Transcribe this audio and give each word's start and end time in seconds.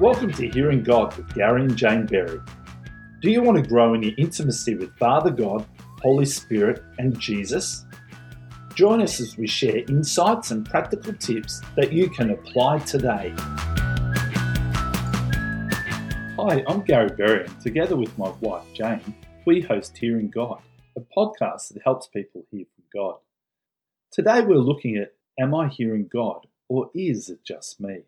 Welcome 0.00 0.32
to 0.32 0.48
Hearing 0.48 0.82
God 0.82 1.14
with 1.14 1.34
Gary 1.34 1.60
and 1.60 1.76
Jane 1.76 2.06
Berry. 2.06 2.40
Do 3.20 3.30
you 3.30 3.42
want 3.42 3.62
to 3.62 3.68
grow 3.68 3.92
in 3.92 4.02
your 4.02 4.14
intimacy 4.16 4.74
with 4.74 4.96
Father 4.96 5.30
God, 5.30 5.66
Holy 6.00 6.24
Spirit, 6.24 6.82
and 6.98 7.20
Jesus? 7.20 7.84
Join 8.74 9.02
us 9.02 9.20
as 9.20 9.36
we 9.36 9.46
share 9.46 9.84
insights 9.90 10.52
and 10.52 10.64
practical 10.64 11.12
tips 11.12 11.60
that 11.76 11.92
you 11.92 12.08
can 12.08 12.30
apply 12.30 12.78
today. 12.78 13.34
Hi, 16.38 16.64
I'm 16.66 16.80
Gary 16.80 17.10
Berry, 17.10 17.44
and 17.44 17.60
together 17.60 17.96
with 17.96 18.16
my 18.16 18.30
wife 18.40 18.64
Jane, 18.72 19.14
we 19.44 19.60
host 19.60 19.98
Hearing 19.98 20.30
God, 20.30 20.62
a 20.96 21.00
podcast 21.14 21.74
that 21.74 21.82
helps 21.84 22.06
people 22.06 22.46
hear 22.50 22.64
from 22.74 22.84
God. 22.90 23.16
Today 24.10 24.40
we're 24.40 24.56
looking 24.56 24.96
at 24.96 25.12
Am 25.38 25.54
I 25.54 25.68
hearing 25.68 26.08
God, 26.10 26.46
or 26.70 26.90
is 26.94 27.28
it 27.28 27.44
just 27.44 27.82
me? 27.82 28.04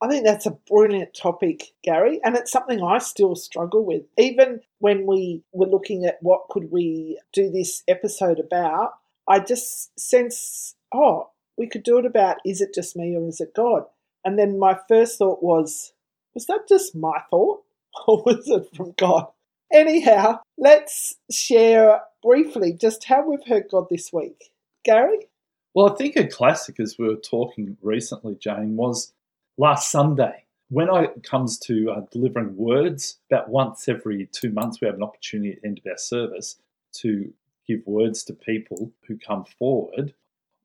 I 0.00 0.08
think 0.08 0.24
that's 0.24 0.46
a 0.46 0.56
brilliant 0.68 1.12
topic, 1.14 1.72
Gary, 1.82 2.20
and 2.22 2.36
it's 2.36 2.52
something 2.52 2.82
I 2.82 2.98
still 2.98 3.34
struggle 3.34 3.84
with. 3.84 4.02
Even 4.16 4.60
when 4.78 5.06
we 5.06 5.42
were 5.52 5.66
looking 5.66 6.04
at 6.04 6.18
what 6.22 6.48
could 6.50 6.70
we 6.70 7.18
do 7.32 7.50
this 7.50 7.82
episode 7.88 8.38
about, 8.38 8.92
I 9.28 9.40
just 9.40 9.98
sense, 9.98 10.76
oh, 10.94 11.30
we 11.56 11.66
could 11.66 11.82
do 11.82 11.98
it 11.98 12.06
about 12.06 12.36
is 12.46 12.60
it 12.60 12.72
just 12.72 12.96
me 12.96 13.16
or 13.16 13.26
is 13.26 13.40
it 13.40 13.54
God? 13.54 13.84
And 14.24 14.38
then 14.38 14.58
my 14.58 14.78
first 14.88 15.18
thought 15.18 15.42
was, 15.42 15.92
was 16.34 16.46
that 16.46 16.68
just 16.68 16.94
my 16.94 17.20
thought 17.30 17.62
or 18.06 18.22
was 18.22 18.48
it 18.48 18.68
from 18.76 18.94
God? 18.96 19.26
Anyhow, 19.72 20.40
let's 20.56 21.16
share 21.30 22.00
briefly 22.22 22.72
just 22.72 23.04
how 23.04 23.28
we've 23.28 23.46
heard 23.46 23.66
God 23.70 23.86
this 23.90 24.12
week. 24.12 24.50
Gary? 24.84 25.28
Well, 25.74 25.92
I 25.92 25.96
think 25.96 26.16
a 26.16 26.26
classic, 26.26 26.80
as 26.80 26.96
we 26.98 27.06
were 27.06 27.16
talking 27.16 27.76
recently, 27.82 28.36
Jane, 28.36 28.76
was 28.76 29.12
last 29.58 29.90
Sunday. 29.90 30.44
When 30.70 30.88
it 30.94 31.22
comes 31.22 31.58
to 31.60 31.90
uh, 31.90 32.00
delivering 32.10 32.56
words, 32.56 33.18
about 33.30 33.48
once 33.48 33.88
every 33.88 34.28
two 34.32 34.50
months, 34.50 34.80
we 34.80 34.86
have 34.86 34.96
an 34.96 35.02
opportunity 35.02 35.52
at 35.52 35.62
the 35.62 35.68
end 35.68 35.78
of 35.78 35.90
our 35.90 35.98
service 35.98 36.56
to 36.94 37.32
give 37.66 37.80
words 37.86 38.22
to 38.24 38.32
people 38.34 38.92
who 39.06 39.18
come 39.18 39.44
forward. 39.58 40.14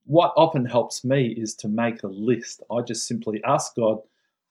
What 0.05 0.33
often 0.35 0.65
helps 0.65 1.03
me 1.03 1.27
is 1.29 1.55
to 1.55 1.67
make 1.67 2.03
a 2.03 2.07
list. 2.07 2.61
I 2.71 2.81
just 2.81 3.07
simply 3.07 3.41
ask 3.45 3.75
God 3.75 3.99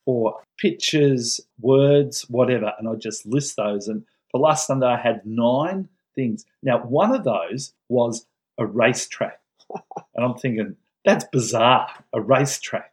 for 0.05 0.39
pictures, 0.57 1.39
words, 1.59 2.23
whatever, 2.29 2.73
and 2.79 2.89
I 2.89 2.95
just 2.95 3.25
list 3.25 3.55
those. 3.55 3.87
And 3.87 4.03
for 4.31 4.39
last 4.39 4.67
Sunday, 4.67 4.87
I 4.87 4.97
had 4.97 5.25
nine 5.25 5.87
things. 6.15 6.45
Now, 6.63 6.79
one 6.79 7.13
of 7.13 7.23
those 7.23 7.73
was 7.89 8.25
a 8.57 8.65
racetrack. 8.65 9.39
and 10.15 10.25
I'm 10.25 10.35
thinking, 10.35 10.75
that's 11.05 11.25
bizarre, 11.31 11.89
a 12.11 12.19
racetrack. 12.19 12.92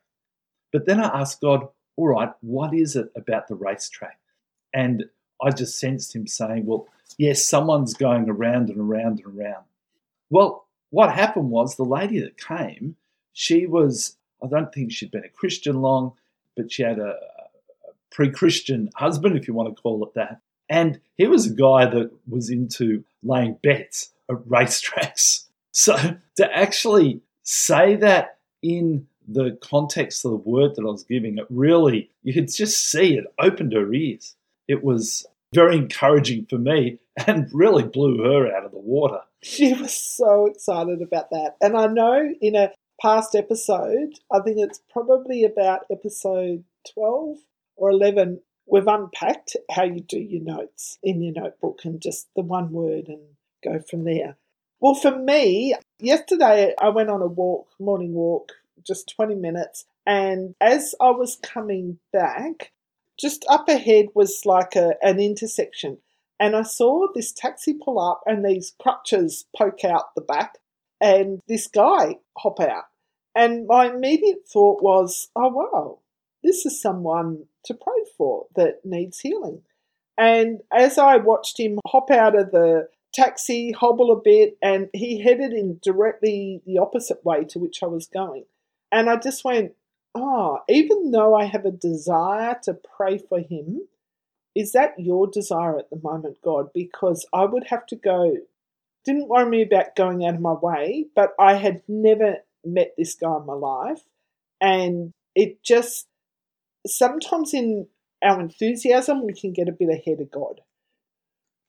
But 0.73 0.87
then 0.87 1.01
I 1.01 1.21
asked 1.21 1.41
God, 1.41 1.69
all 1.97 2.09
right, 2.09 2.31
what 2.41 2.75
is 2.75 2.97
it 2.97 3.11
about 3.17 3.49
the 3.49 3.55
racetrack? 3.55 4.19
And 4.73 5.05
I 5.43 5.51
just 5.51 5.79
sensed 5.79 6.15
him 6.15 6.27
saying, 6.27 6.67
well, 6.67 6.87
yes, 7.19 7.47
someone's 7.47 7.95
going 7.95 8.29
around 8.29 8.71
and 8.71 8.81
around 8.81 9.21
and 9.25 9.39
around. 9.39 9.65
Well, 10.31 10.67
what 10.91 11.13
happened 11.13 11.51
was 11.51 11.77
the 11.77 11.85
lady 11.85 12.21
that 12.21 12.37
came, 12.37 12.97
she 13.33 13.67
was, 13.67 14.17
I 14.43 14.47
don't 14.47 14.73
think 14.73 14.93
she'd 14.93 15.11
been 15.11 15.25
a 15.25 15.29
Christian 15.29 15.81
long, 15.81 16.13
but 16.57 16.73
she 16.73 16.83
had 16.83 16.99
a, 16.99 17.11
a 17.11 17.93
pre 18.11 18.31
Christian 18.31 18.91
husband, 18.95 19.37
if 19.37 19.49
you 19.49 19.55
want 19.55 19.75
to 19.75 19.83
call 19.83 20.05
it 20.05 20.15
that. 20.15 20.41
And 20.69 21.01
he 21.17 21.27
was 21.27 21.47
a 21.47 21.55
guy 21.55 21.87
that 21.87 22.11
was 22.29 22.49
into 22.51 23.05
laying 23.23 23.59
bets 23.63 24.11
at 24.31 24.37
racetracks. 24.49 25.47
So 25.73 25.97
to 26.37 26.57
actually 26.57 27.21
say 27.43 27.97
that 27.97 28.39
in 28.63 29.07
the 29.33 29.57
context 29.63 30.25
of 30.25 30.33
the 30.33 30.37
word 30.37 30.75
that 30.75 30.83
I 30.83 30.91
was 30.91 31.05
giving, 31.05 31.39
it 31.39 31.47
really, 31.51 32.11
you 32.23 32.35
could 32.35 32.53
just 32.53 32.91
see 32.91 33.15
it 33.15 33.25
opened 33.39 33.73
her 33.73 33.93
ears. 33.93 34.35
It 34.69 34.83
was 34.83 35.27
very 35.55 35.77
encouraging 35.77 36.47
for 36.49 36.59
me 36.59 36.99
and 37.27 37.49
really 37.53 37.85
blew 37.85 38.23
her 38.23 38.55
out 38.55 38.65
of 38.65 38.73
the 38.73 38.79
water. 38.79 39.21
She 39.43 39.73
was 39.73 39.95
so 39.95 40.47
excited 40.47 41.01
about 41.03 41.31
that. 41.31 41.57
And 41.61 41.77
I 41.77 41.87
know 41.87 42.33
in 42.41 42.57
a 42.57 42.73
past 43.01 43.35
episode, 43.35 44.15
I 44.33 44.41
think 44.41 44.59
it's 44.59 44.83
probably 44.93 45.45
about 45.45 45.87
episode 45.91 46.65
12 46.95 47.39
or 47.77 47.91
11, 47.91 48.41
we've 48.67 48.87
unpacked 48.87 49.57
how 49.71 49.85
you 49.85 50.01
do 50.01 50.19
your 50.19 50.43
notes 50.43 50.99
in 51.03 51.23
your 51.23 51.33
notebook 51.35 51.81
and 51.85 52.01
just 52.01 52.29
the 52.37 52.43
one 52.43 52.73
word 52.73 53.09
and 53.09 53.21
go 53.65 53.81
from 53.81 54.05
there. 54.05 54.37
Well, 54.81 54.95
for 54.95 55.17
me, 55.17 55.75
yesterday 55.99 56.75
I 56.81 56.89
went 56.89 57.11
on 57.11 57.23
a 57.23 57.27
walk, 57.27 57.69
morning 57.79 58.15
walk 58.15 58.53
just 58.87 59.13
20 59.15 59.35
minutes. 59.35 59.85
And 60.07 60.55
as 60.61 60.95
I 61.01 61.11
was 61.11 61.39
coming 61.43 61.99
back, 62.13 62.73
just 63.19 63.45
up 63.49 63.69
ahead 63.69 64.07
was 64.15 64.43
like 64.45 64.77
a, 64.77 64.95
an 65.03 65.21
intersection. 65.21 65.99
And 66.39 66.57
I 66.57 66.63
saw 66.63 67.07
this 67.15 67.33
taxi 67.33 67.75
pull 67.75 68.01
up 68.01 68.23
and 68.27 68.45
these 68.45 68.75
crutches 68.81 69.45
poke 69.57 69.85
out 69.85 70.15
the 70.15 70.23
back 70.23 70.59
and 71.01 71.41
this 71.47 71.67
guy 71.67 72.17
hop 72.39 72.61
out. 72.61 72.85
And 73.35 73.67
my 73.67 73.91
immediate 73.91 74.49
thought 74.51 74.83
was, 74.83 75.29
oh, 75.37 75.49
wow, 75.49 75.99
this 76.43 76.67
is 76.67 76.81
someone 76.81 77.45
to 77.65 77.75
pray 77.75 78.05
for 78.17 78.47
that 78.57 78.81
needs 78.85 79.21
healing. 79.21 79.63
And 80.19 80.61
as 80.73 80.99
I 80.99 81.17
watched 81.17 81.61
him 81.61 81.79
hop 81.87 82.11
out 82.11 82.39
of 82.39 82.51
the 82.51 82.89
taxi, 83.13 83.73
hobble 83.73 84.13
a 84.13 84.21
bit, 84.21 84.57
and 84.63 84.89
he 84.93 85.23
headed 85.23 85.53
in 85.53 85.79
directly 85.83 86.63
the 86.67 86.79
opposite 86.79 87.25
way 87.25 87.45
to 87.45 87.59
which 87.59 87.83
I 87.83 87.87
was 87.87 88.07
going. 88.07 88.45
And 88.93 89.09
I 89.09 89.17
just 89.17 89.45
went, 89.45 89.73
oh, 90.15 90.61
even 90.69 91.11
though 91.11 91.35
I 91.35 91.45
have 91.45 91.65
a 91.65 91.71
desire 91.71 92.59
to 92.65 92.75
pray 92.75 93.19
for 93.19 93.41
him, 93.41 93.83
is 94.55 94.73
that 94.73 94.99
your 94.99 95.27
desire 95.29 95.79
at 95.79 95.91
the 95.91 96.01
moment, 96.03 96.39
God? 96.43 96.71
Because 96.75 97.27
I 97.33 97.45
would 97.45 97.69
have 97.69 97.87
to 97.87 97.97
go, 97.97 98.37
didn't 99.05 99.29
worry 99.29 99.49
me 99.49 99.63
about 99.63 99.97
going 99.97 100.25
out 100.25 100.35
of 100.35 100.41
my 100.41 100.53
way, 100.53 101.07
but 101.15 101.35
I 101.39 101.55
had 101.55 101.83
never 101.89 102.39
met 102.65 102.95
this 102.99 103.15
guy 103.15 103.37
in 103.37 103.47
my 103.47 103.55
life. 103.55 104.03
And 104.61 105.13
it 105.35 105.63
just, 105.63 106.09
sometimes 106.87 107.55
in 107.55 107.87
our 108.23 108.41
enthusiasm, 108.41 109.25
we 109.25 109.33
can 109.33 109.53
get 109.53 109.69
a 109.69 109.73
bit 109.73 109.89
ahead 109.89 110.21
of 110.21 110.31
God. 110.31 110.61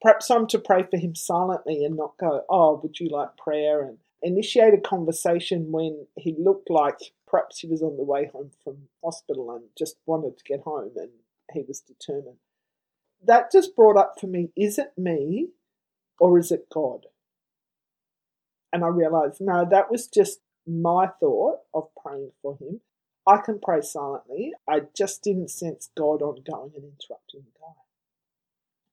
Perhaps 0.02 0.30
I'm 0.30 0.48
to 0.48 0.58
pray 0.58 0.82
for 0.82 0.98
him 0.98 1.14
silently 1.14 1.84
and 1.84 1.96
not 1.96 2.18
go, 2.18 2.42
oh, 2.50 2.80
would 2.82 2.98
you 2.98 3.08
like 3.08 3.36
prayer? 3.36 3.82
And 3.82 3.98
initiate 4.22 4.74
a 4.74 4.80
conversation 4.80 5.72
when 5.72 6.06
he 6.16 6.34
looked 6.38 6.70
like 6.70 6.98
perhaps 7.26 7.58
he 7.58 7.66
was 7.66 7.82
on 7.82 7.96
the 7.96 8.04
way 8.04 8.30
home 8.32 8.50
from 8.62 8.88
hospital 9.02 9.50
and 9.50 9.64
just 9.76 9.96
wanted 10.06 10.38
to 10.38 10.44
get 10.44 10.60
home 10.60 10.92
and 10.96 11.10
he 11.52 11.62
was 11.66 11.80
determined. 11.80 12.36
That 13.24 13.52
just 13.52 13.76
brought 13.76 13.96
up 13.96 14.14
for 14.20 14.26
me 14.26 14.50
is 14.56 14.78
it 14.78 14.92
me 14.96 15.48
or 16.20 16.38
is 16.38 16.52
it 16.52 16.68
God? 16.72 17.06
And 18.72 18.84
I 18.84 18.88
realized, 18.88 19.40
no, 19.40 19.66
that 19.70 19.90
was 19.90 20.06
just 20.06 20.40
my 20.66 21.08
thought 21.20 21.58
of 21.74 21.88
praying 22.00 22.32
for 22.40 22.56
him. 22.56 22.80
I 23.26 23.38
can 23.38 23.60
pray 23.62 23.82
silently. 23.82 24.52
I 24.68 24.82
just 24.96 25.22
didn't 25.22 25.50
sense 25.50 25.90
God 25.96 26.22
ongoing 26.22 26.72
and 26.74 26.84
interrupting 26.84 27.42
the 27.44 27.58
guy. 27.60 27.82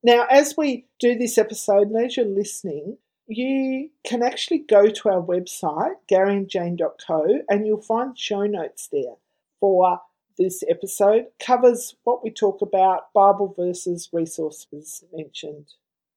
Now, 0.04 0.28
as 0.30 0.56
we 0.58 0.86
do 1.00 1.18
this 1.18 1.38
episode, 1.38 1.90
and 1.90 2.06
as 2.06 2.16
you're 2.16 2.26
listening, 2.26 2.98
you 3.30 3.92
can 4.04 4.24
actually 4.24 4.58
go 4.58 4.88
to 4.90 5.10
our 5.10 5.22
website, 5.22 5.94
garyandjane.co, 6.12 7.42
and 7.48 7.66
you'll 7.66 7.82
find 7.82 8.18
show 8.18 8.46
notes 8.46 8.90
there 8.92 9.16
for 9.60 10.02
this 10.40 10.64
episode. 10.68 11.26
Covers 11.40 11.96
what 12.04 12.24
we 12.24 12.32
talk 12.32 12.62
about, 12.64 13.14
Bible 13.14 13.54
verses, 13.56 14.10
resources 14.12 15.04
mentioned, 15.14 15.74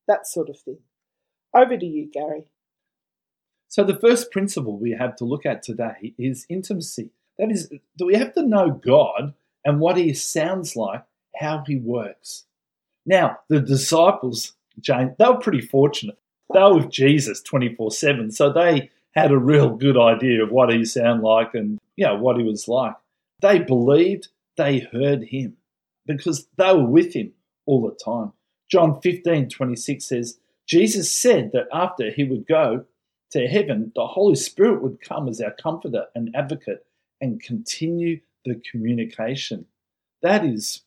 that 0.08 0.26
sort 0.26 0.48
of 0.48 0.58
thing. 0.58 0.78
Over 1.54 1.76
to 1.76 1.84
you, 1.84 2.10
Gary. 2.10 2.46
So, 3.68 3.84
the 3.84 3.98
first 3.98 4.30
principle 4.30 4.78
we 4.78 4.92
have 4.92 5.16
to 5.16 5.24
look 5.26 5.44
at 5.44 5.62
today 5.62 6.14
is 6.18 6.46
intimacy. 6.48 7.10
That 7.38 7.50
is, 7.50 7.68
that 7.68 8.06
we 8.06 8.14
have 8.14 8.32
to 8.34 8.42
know 8.42 8.70
God 8.70 9.34
and 9.66 9.80
what 9.80 9.98
He 9.98 10.14
sounds 10.14 10.76
like, 10.76 11.04
how 11.36 11.62
He 11.66 11.76
works. 11.76 12.44
Now, 13.04 13.38
the 13.48 13.60
disciples, 13.60 14.54
Jane, 14.80 15.14
they 15.18 15.26
were 15.26 15.36
pretty 15.36 15.60
fortunate 15.60 16.18
they 16.52 16.60
were 16.60 16.76
with 16.76 16.90
Jesus 16.90 17.40
24 17.42 17.90
7. 17.90 18.30
So 18.30 18.52
they 18.52 18.90
had 19.14 19.30
a 19.30 19.38
real 19.38 19.70
good 19.70 19.98
idea 19.98 20.42
of 20.42 20.50
what 20.50 20.72
he 20.72 20.84
sounded 20.84 21.24
like 21.24 21.54
and 21.54 21.78
you 21.96 22.06
know 22.06 22.16
what 22.16 22.36
he 22.36 22.42
was 22.42 22.68
like. 22.68 22.94
They 23.40 23.58
believed 23.58 24.28
they 24.56 24.80
heard 24.80 25.24
him 25.24 25.56
because 26.06 26.46
they 26.56 26.72
were 26.72 26.86
with 26.86 27.14
him 27.14 27.32
all 27.66 27.82
the 27.82 27.96
time. 28.04 28.32
John 28.70 29.00
15 29.00 29.48
26 29.50 30.04
says, 30.04 30.38
Jesus 30.66 31.14
said 31.14 31.50
that 31.52 31.66
after 31.72 32.10
he 32.10 32.24
would 32.24 32.46
go 32.46 32.84
to 33.32 33.46
heaven, 33.46 33.92
the 33.94 34.06
Holy 34.06 34.36
Spirit 34.36 34.82
would 34.82 35.00
come 35.00 35.28
as 35.28 35.40
our 35.40 35.50
comforter 35.52 36.06
and 36.14 36.34
advocate 36.34 36.84
and 37.20 37.42
continue 37.42 38.20
the 38.44 38.60
communication. 38.70 39.66
That 40.22 40.44
is 40.44 40.82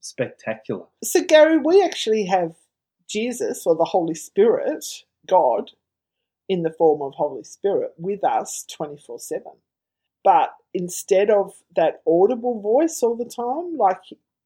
spectacular. 0.00 0.84
So, 1.02 1.22
Gary, 1.24 1.58
we 1.58 1.82
actually 1.82 2.24
have 2.26 2.54
Jesus 3.08 3.66
or 3.66 3.76
the 3.76 3.84
Holy 3.84 4.14
Spirit, 4.14 4.84
God, 5.26 5.70
in 6.48 6.62
the 6.62 6.70
form 6.72 7.02
of 7.02 7.14
Holy 7.14 7.44
Spirit, 7.44 7.92
with 7.96 8.24
us 8.24 8.64
24 8.70 9.18
7. 9.18 9.44
But 10.22 10.54
instead 10.72 11.30
of 11.30 11.52
that 11.76 12.02
audible 12.06 12.60
voice 12.60 13.02
all 13.02 13.16
the 13.16 13.24
time, 13.24 13.76
like 13.76 14.00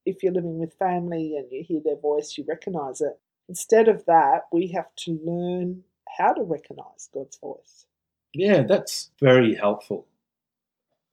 if 0.05 0.23
you're 0.23 0.33
living 0.33 0.59
with 0.59 0.75
family 0.75 1.37
and 1.37 1.51
you 1.51 1.65
hear 1.67 1.81
their 1.85 1.97
voice, 1.97 2.35
you 2.37 2.45
recognize 2.47 3.01
it. 3.01 3.19
Instead 3.49 3.89
of 3.89 4.05
that, 4.07 4.43
we 4.53 4.69
have 4.69 4.95
to 4.97 5.19
learn 5.25 5.85
how 6.17 6.33
to 6.33 6.43
recognize 6.43 7.09
God's 7.13 7.39
voice. 7.39 7.87
Yeah, 8.35 8.63
that's 8.63 9.11
very 9.21 9.55
helpful. 9.55 10.07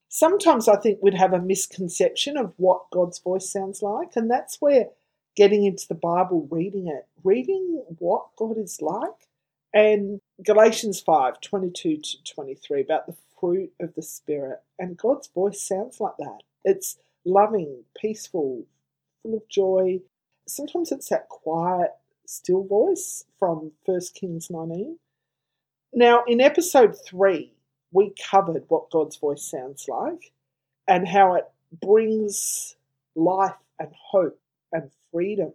Sometimes 0.10 0.68
I 0.68 0.78
think 0.78 1.00
we'd 1.02 1.14
have 1.14 1.34
a 1.34 1.42
misconception 1.42 2.38
of 2.38 2.54
what 2.58 2.90
God's 2.92 3.20
voice 3.20 3.52
sounds 3.52 3.82
like, 3.82 4.16
and 4.16 4.30
that's 4.30 4.62
where 4.62 4.88
getting 5.36 5.66
into 5.66 5.88
the 5.88 5.96
Bible, 5.96 6.48
reading 6.50 6.88
it, 6.88 7.08
reading 7.24 7.84
what 8.00 8.28
God 8.38 8.58
is 8.58 8.82
like, 8.82 9.30
and 9.74 10.22
Galatians 10.44 11.02
5 11.02 11.42
22 11.42 11.98
to 11.98 12.24
23 12.34 12.82
about 12.82 13.08
the 13.08 13.16
fruit 13.40 13.72
of 13.80 13.94
the 13.96 14.02
Spirit. 14.02 14.62
And 14.80 14.98
God's 14.98 15.28
voice 15.28 15.62
sounds 15.62 16.00
like 16.00 16.18
that. 16.20 16.40
It's 16.64 16.98
loving, 17.26 17.84
peaceful, 18.00 18.66
full 19.22 19.36
of 19.36 19.48
joy. 19.50 20.00
Sometimes 20.48 20.92
it's 20.92 21.10
that 21.10 21.30
quiet, 21.30 21.92
still 22.26 22.64
voice 22.64 23.26
from 23.38 23.72
1 23.86 24.00
Kings 24.14 24.50
19. 24.50 24.98
Now, 25.94 26.24
in 26.28 26.42
episode 26.42 26.96
3, 27.06 27.54
we 27.92 28.14
covered 28.30 28.66
what 28.68 28.92
God's 28.92 29.16
voice 29.16 29.44
sounds 29.44 29.86
like 29.88 30.32
and 30.88 31.08
how 31.08 31.36
it 31.36 31.46
brings 31.82 32.76
life 33.16 33.56
and 33.80 33.90
hope 33.94 34.40
and 34.72 34.92
freedom. 35.16 35.54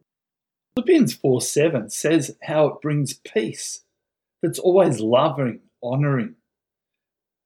Philippians 0.74 1.14
4 1.16 1.42
7 1.42 1.90
says 1.90 2.34
how 2.44 2.66
it 2.68 2.80
brings 2.80 3.12
peace, 3.12 3.84
that's 4.40 4.58
always 4.58 5.00
loving, 5.00 5.60
honouring, 5.82 6.36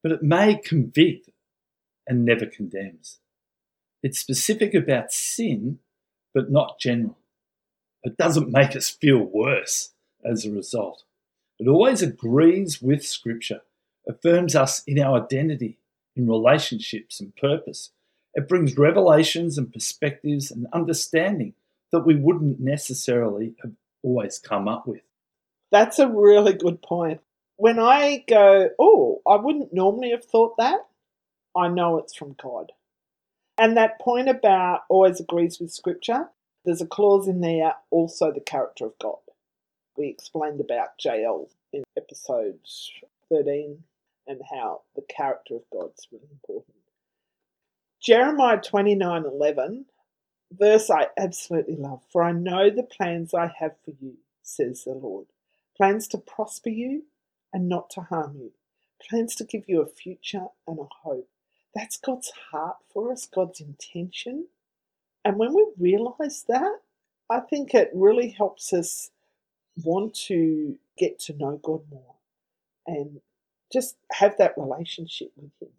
but 0.00 0.12
it 0.12 0.22
may 0.22 0.56
convict 0.56 1.28
and 2.06 2.24
never 2.24 2.46
condemns. 2.46 3.18
It's 4.00 4.20
specific 4.20 4.74
about 4.74 5.10
sin, 5.10 5.80
but 6.32 6.52
not 6.52 6.78
general. 6.78 7.18
It 8.04 8.16
doesn't 8.16 8.52
make 8.52 8.76
us 8.76 8.90
feel 8.90 9.18
worse 9.18 9.90
as 10.24 10.44
a 10.44 10.52
result. 10.52 11.02
It 11.58 11.66
always 11.66 12.00
agrees 12.00 12.80
with 12.80 13.04
Scripture, 13.04 13.62
affirms 14.08 14.54
us 14.54 14.84
in 14.86 15.00
our 15.00 15.24
identity, 15.24 15.78
in 16.14 16.28
relationships 16.28 17.18
and 17.18 17.34
purpose. 17.34 17.90
It 18.34 18.48
brings 18.48 18.78
revelations 18.78 19.58
and 19.58 19.72
perspectives 19.72 20.52
and 20.52 20.68
understanding 20.72 21.54
that 21.94 22.04
we 22.04 22.16
wouldn't 22.16 22.58
necessarily 22.58 23.54
have 23.62 23.70
always 24.02 24.40
come 24.40 24.66
up 24.66 24.84
with. 24.84 25.02
That's 25.70 26.00
a 26.00 26.08
really 26.08 26.52
good 26.52 26.82
point. 26.82 27.20
When 27.56 27.78
I 27.78 28.24
go, 28.28 28.70
oh, 28.80 29.22
I 29.24 29.36
wouldn't 29.36 29.72
normally 29.72 30.10
have 30.10 30.24
thought 30.24 30.56
that, 30.58 30.80
I 31.56 31.68
know 31.68 31.98
it's 31.98 32.16
from 32.16 32.34
God. 32.42 32.72
And 33.56 33.76
that 33.76 34.00
point 34.00 34.28
about 34.28 34.80
always 34.88 35.20
agrees 35.20 35.60
with 35.60 35.72
Scripture, 35.72 36.30
there's 36.64 36.80
a 36.82 36.86
clause 36.86 37.28
in 37.28 37.40
there, 37.40 37.74
also 37.90 38.32
the 38.32 38.40
character 38.40 38.86
of 38.86 38.98
God. 39.00 39.18
We 39.96 40.08
explained 40.08 40.60
about 40.60 40.94
Jael 41.00 41.48
in 41.72 41.84
episode 41.96 42.58
13 43.28 43.84
and 44.26 44.40
how 44.50 44.80
the 44.96 45.02
character 45.02 45.54
of 45.54 45.62
God's 45.72 46.08
really 46.10 46.26
important. 46.32 46.74
Jeremiah 48.02 48.60
29 48.60 49.24
11, 49.26 49.84
verse 50.58 50.90
I 50.90 51.08
absolutely 51.16 51.76
love. 51.76 52.02
For 52.10 52.22
I 52.22 52.32
know 52.32 52.70
the 52.70 52.82
plans 52.82 53.34
I 53.34 53.52
have 53.58 53.74
for 53.84 53.92
you, 54.00 54.14
says 54.42 54.84
the 54.84 54.92
Lord 54.92 55.26
plans 55.76 56.06
to 56.08 56.18
prosper 56.18 56.68
you 56.68 57.02
and 57.52 57.68
not 57.68 57.90
to 57.90 58.00
harm 58.00 58.36
you, 58.36 58.52
plans 59.08 59.34
to 59.36 59.44
give 59.44 59.64
you 59.68 59.82
a 59.82 59.86
future 59.86 60.46
and 60.66 60.78
a 60.78 60.86
hope. 61.02 61.28
That's 61.74 61.96
God's 61.96 62.32
heart 62.52 62.76
for 62.92 63.10
us, 63.12 63.26
God's 63.26 63.60
intention. 63.60 64.46
And 65.24 65.38
when 65.38 65.54
we 65.54 65.66
realize 65.78 66.44
that, 66.48 66.80
I 67.28 67.40
think 67.40 67.74
it 67.74 67.90
really 67.92 68.30
helps 68.30 68.72
us 68.72 69.10
want 69.82 70.14
to 70.14 70.76
get 70.96 71.18
to 71.18 71.36
know 71.36 71.58
God 71.62 71.82
more 71.90 72.14
and 72.86 73.20
just 73.72 73.96
have 74.12 74.36
that 74.38 74.54
relationship 74.56 75.32
with 75.36 75.50
Him. 75.60 75.70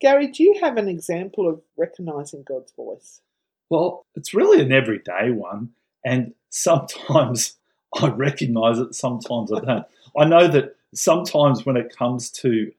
Gary, 0.00 0.28
do 0.28 0.42
you 0.42 0.58
have 0.60 0.76
an 0.76 0.88
example 0.88 1.48
of 1.48 1.60
recognizing 1.76 2.44
God's 2.44 2.72
voice? 2.72 3.20
Well, 3.70 4.06
it's 4.14 4.34
really 4.34 4.62
an 4.62 4.72
everyday 4.72 5.30
one, 5.30 5.70
and 6.04 6.34
sometimes 6.50 7.56
I 8.00 8.08
recognize 8.08 8.78
it, 8.78 8.94
sometimes 8.94 9.52
I 9.52 9.60
don't. 9.60 9.86
I 10.16 10.24
know 10.24 10.48
that 10.48 10.76
sometimes 10.94 11.64
when 11.66 11.76
it 11.76 11.94
comes 11.96 12.30
to 12.30 12.72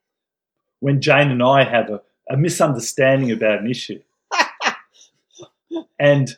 when 0.80 1.02
Jane 1.02 1.32
and 1.32 1.44
I 1.44 1.64
have 1.64 1.90
a, 1.90 2.02
a 2.30 2.38
misunderstanding 2.38 3.32
about 3.32 3.60
an 3.60 3.70
issue, 3.70 4.02
and 6.00 6.38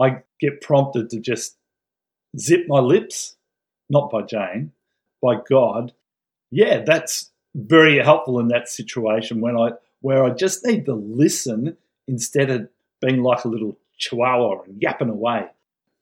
I 0.00 0.22
get 0.40 0.60
prompted 0.60 1.10
to 1.10 1.20
just 1.20 1.56
zip 2.38 2.66
my 2.68 2.80
lips, 2.80 3.36
not 3.88 4.10
by 4.10 4.22
Jane, 4.22 4.72
by 5.22 5.36
God. 5.48 5.92
Yeah, 6.50 6.82
that's 6.84 7.30
very 7.54 7.98
helpful 7.98 8.38
in 8.38 8.48
that 8.48 8.68
situation 8.68 9.40
when 9.40 9.56
I 9.56 9.70
where 10.02 10.22
I 10.24 10.30
just 10.30 10.64
need 10.64 10.84
to 10.84 10.94
listen 10.94 11.76
instead 12.06 12.50
of 12.50 12.68
being 13.00 13.22
like 13.22 13.44
a 13.44 13.48
little 13.48 13.78
chihuahua 13.98 14.62
and 14.62 14.80
yapping 14.80 15.10
away. 15.10 15.46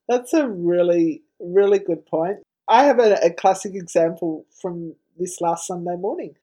That's 0.08 0.32
a 0.34 0.48
really, 0.48 1.22
really 1.40 1.78
good 1.78 2.06
point. 2.06 2.38
I 2.68 2.84
have 2.84 2.98
a, 2.98 3.18
a 3.22 3.30
classic 3.30 3.74
example 3.74 4.46
from 4.60 4.94
this 5.18 5.40
last 5.40 5.66
Sunday 5.66 5.96
morning. 5.96 6.36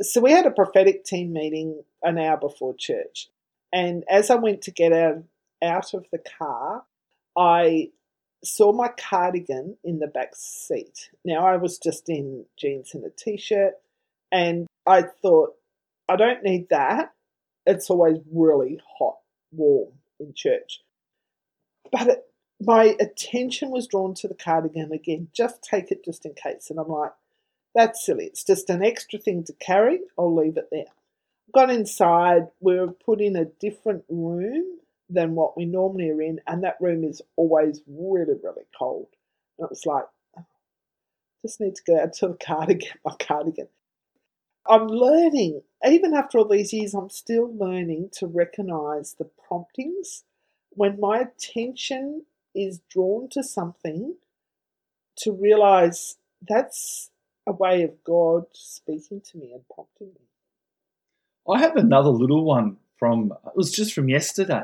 So 0.00 0.20
we 0.20 0.32
had 0.32 0.46
a 0.46 0.50
prophetic 0.50 1.04
team 1.04 1.32
meeting 1.32 1.82
an 2.02 2.18
hour 2.18 2.36
before 2.36 2.74
church. 2.76 3.28
And 3.72 4.04
as 4.08 4.30
I 4.30 4.34
went 4.36 4.62
to 4.62 4.70
get 4.70 4.92
out, 4.92 5.22
out 5.62 5.94
of 5.94 6.04
the 6.10 6.18
car, 6.18 6.84
I 7.36 7.90
saw 8.44 8.72
my 8.72 8.88
cardigan 8.88 9.76
in 9.84 10.00
the 10.00 10.08
back 10.08 10.32
seat. 10.34 11.10
Now, 11.24 11.46
I 11.46 11.56
was 11.56 11.78
just 11.78 12.08
in 12.08 12.44
jeans 12.58 12.94
and 12.94 13.04
a 13.04 13.10
t 13.10 13.36
shirt, 13.36 13.74
and 14.30 14.66
I 14.86 15.02
thought, 15.22 15.54
I 16.08 16.16
don't 16.16 16.42
need 16.42 16.68
that. 16.70 17.12
It's 17.64 17.88
always 17.88 18.18
really 18.32 18.80
hot, 18.98 19.18
warm 19.52 19.92
in 20.18 20.32
church. 20.34 20.82
But 21.90 22.08
it, 22.08 22.24
my 22.60 22.96
attention 23.00 23.70
was 23.70 23.86
drawn 23.86 24.14
to 24.14 24.28
the 24.28 24.34
cardigan 24.34 24.92
again. 24.92 25.28
Just 25.32 25.62
take 25.62 25.90
it 25.90 26.04
just 26.04 26.24
in 26.24 26.34
case. 26.34 26.70
And 26.70 26.78
I'm 26.78 26.88
like, 26.88 27.12
that's 27.74 28.04
silly. 28.04 28.26
It's 28.26 28.44
just 28.44 28.70
an 28.70 28.82
extra 28.82 29.18
thing 29.18 29.44
to 29.44 29.52
carry. 29.54 30.00
I'll 30.18 30.34
leave 30.34 30.56
it 30.56 30.68
there. 30.70 30.86
Got 31.52 31.70
inside. 31.70 32.48
We 32.60 32.78
were 32.78 32.92
put 32.92 33.20
in 33.20 33.36
a 33.36 33.44
different 33.44 34.04
room 34.08 34.78
than 35.10 35.34
what 35.34 35.56
we 35.56 35.64
normally 35.64 36.10
are 36.10 36.22
in, 36.22 36.40
and 36.46 36.64
that 36.64 36.80
room 36.80 37.04
is 37.04 37.20
always 37.36 37.82
really, 37.86 38.34
really 38.42 38.64
cold. 38.78 39.08
And 39.58 39.66
it 39.66 39.70
was 39.70 39.84
like, 39.84 40.04
oh, 40.38 40.44
just 41.42 41.60
need 41.60 41.74
to 41.76 41.82
go 41.86 42.00
out 42.00 42.14
to 42.14 42.28
the 42.28 42.34
car 42.34 42.66
to 42.66 42.74
get 42.74 42.96
my 43.04 43.14
cardigan. 43.20 43.68
I'm 44.68 44.86
learning, 44.86 45.62
even 45.86 46.14
after 46.14 46.38
all 46.38 46.48
these 46.48 46.72
years, 46.72 46.94
I'm 46.94 47.10
still 47.10 47.52
learning 47.56 48.10
to 48.18 48.26
recognize 48.26 49.14
the 49.14 49.24
promptings 49.24 50.24
when 50.70 51.00
my 51.00 51.18
attention 51.20 52.24
is 52.54 52.80
drawn 52.90 53.28
to 53.30 53.42
something 53.42 54.16
to 55.16 55.32
realize 55.32 56.16
that's 56.46 57.10
a 57.46 57.52
way 57.52 57.82
of 57.82 58.02
God 58.04 58.44
speaking 58.52 59.20
to 59.32 59.38
me 59.38 59.52
and 59.52 59.62
prompting 59.74 60.08
me. 60.08 60.28
I 61.52 61.58
have 61.58 61.76
another 61.76 62.10
little 62.10 62.44
one 62.44 62.76
from, 62.96 63.32
it 63.46 63.56
was 63.56 63.72
just 63.72 63.92
from 63.92 64.08
yesterday. 64.08 64.62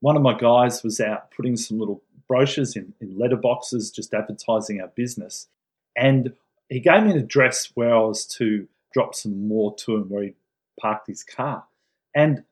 One 0.00 0.16
of 0.16 0.22
my 0.22 0.36
guys 0.38 0.82
was 0.82 1.00
out 1.00 1.30
putting 1.30 1.56
some 1.56 1.78
little 1.78 2.02
brochures 2.28 2.76
in, 2.76 2.92
in 3.00 3.16
letterboxes, 3.16 3.92
just 3.92 4.12
advertising 4.14 4.80
our 4.80 4.88
business. 4.88 5.48
And 5.96 6.34
he 6.68 6.80
gave 6.80 7.02
me 7.02 7.12
an 7.12 7.18
address 7.18 7.70
where 7.74 7.94
I 7.94 8.00
was 8.00 8.26
to 8.36 8.68
drop 8.92 9.14
some 9.14 9.48
more 9.48 9.74
to 9.76 9.96
him 9.96 10.08
where 10.08 10.24
he 10.24 10.34
parked 10.80 11.06
his 11.06 11.22
car. 11.22 11.64
And 12.14 12.44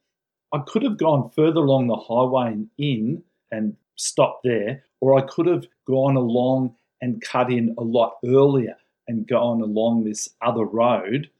I 0.52 0.59
could 0.66 0.83
have 0.83 0.99
gone 0.99 1.30
further 1.30 1.61
along 1.61 1.88
the 1.88 1.97
highway 1.97 2.52
and 2.52 2.68
in 2.78 3.23
and 3.50 3.76
stopped 3.97 4.45
there, 4.45 4.85
or 5.00 5.18
I 5.18 5.23
could 5.23 5.47
have 5.47 5.66
gone 5.87 6.16
along 6.16 6.75
and 7.00 7.21
cut 7.21 7.50
in 7.50 7.75
a 7.78 7.83
lot 7.83 8.16
earlier 8.25 8.76
and 9.07 9.26
gone 9.26 9.61
along 9.61 10.04
this 10.04 10.30
other 10.40 10.64
road. 10.64 11.30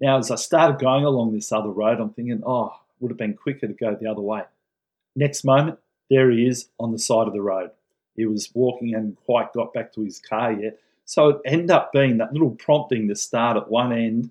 Now, 0.00 0.18
as 0.18 0.30
I 0.30 0.36
started 0.36 0.78
going 0.78 1.04
along 1.04 1.32
this 1.32 1.52
other 1.52 1.70
road, 1.70 2.00
I'm 2.00 2.10
thinking, 2.10 2.42
oh, 2.44 2.66
it 2.66 3.02
would 3.02 3.10
have 3.10 3.18
been 3.18 3.34
quicker 3.34 3.66
to 3.66 3.72
go 3.72 3.94
the 3.94 4.10
other 4.10 4.20
way. 4.20 4.42
Next 5.14 5.44
moment, 5.44 5.78
there 6.10 6.30
he 6.30 6.46
is 6.46 6.68
on 6.78 6.92
the 6.92 6.98
side 6.98 7.26
of 7.26 7.32
the 7.32 7.40
road. 7.40 7.70
He 8.14 8.26
was 8.26 8.50
walking 8.54 8.94
and 8.94 9.16
quite 9.24 9.52
got 9.52 9.72
back 9.72 9.92
to 9.94 10.02
his 10.02 10.18
car 10.18 10.52
yet. 10.52 10.78
So 11.04 11.28
it 11.28 11.40
ended 11.44 11.70
up 11.70 11.92
being 11.92 12.18
that 12.18 12.32
little 12.32 12.50
prompting 12.50 13.08
to 13.08 13.14
start 13.14 13.56
at 13.56 13.70
one 13.70 13.92
end 13.92 14.30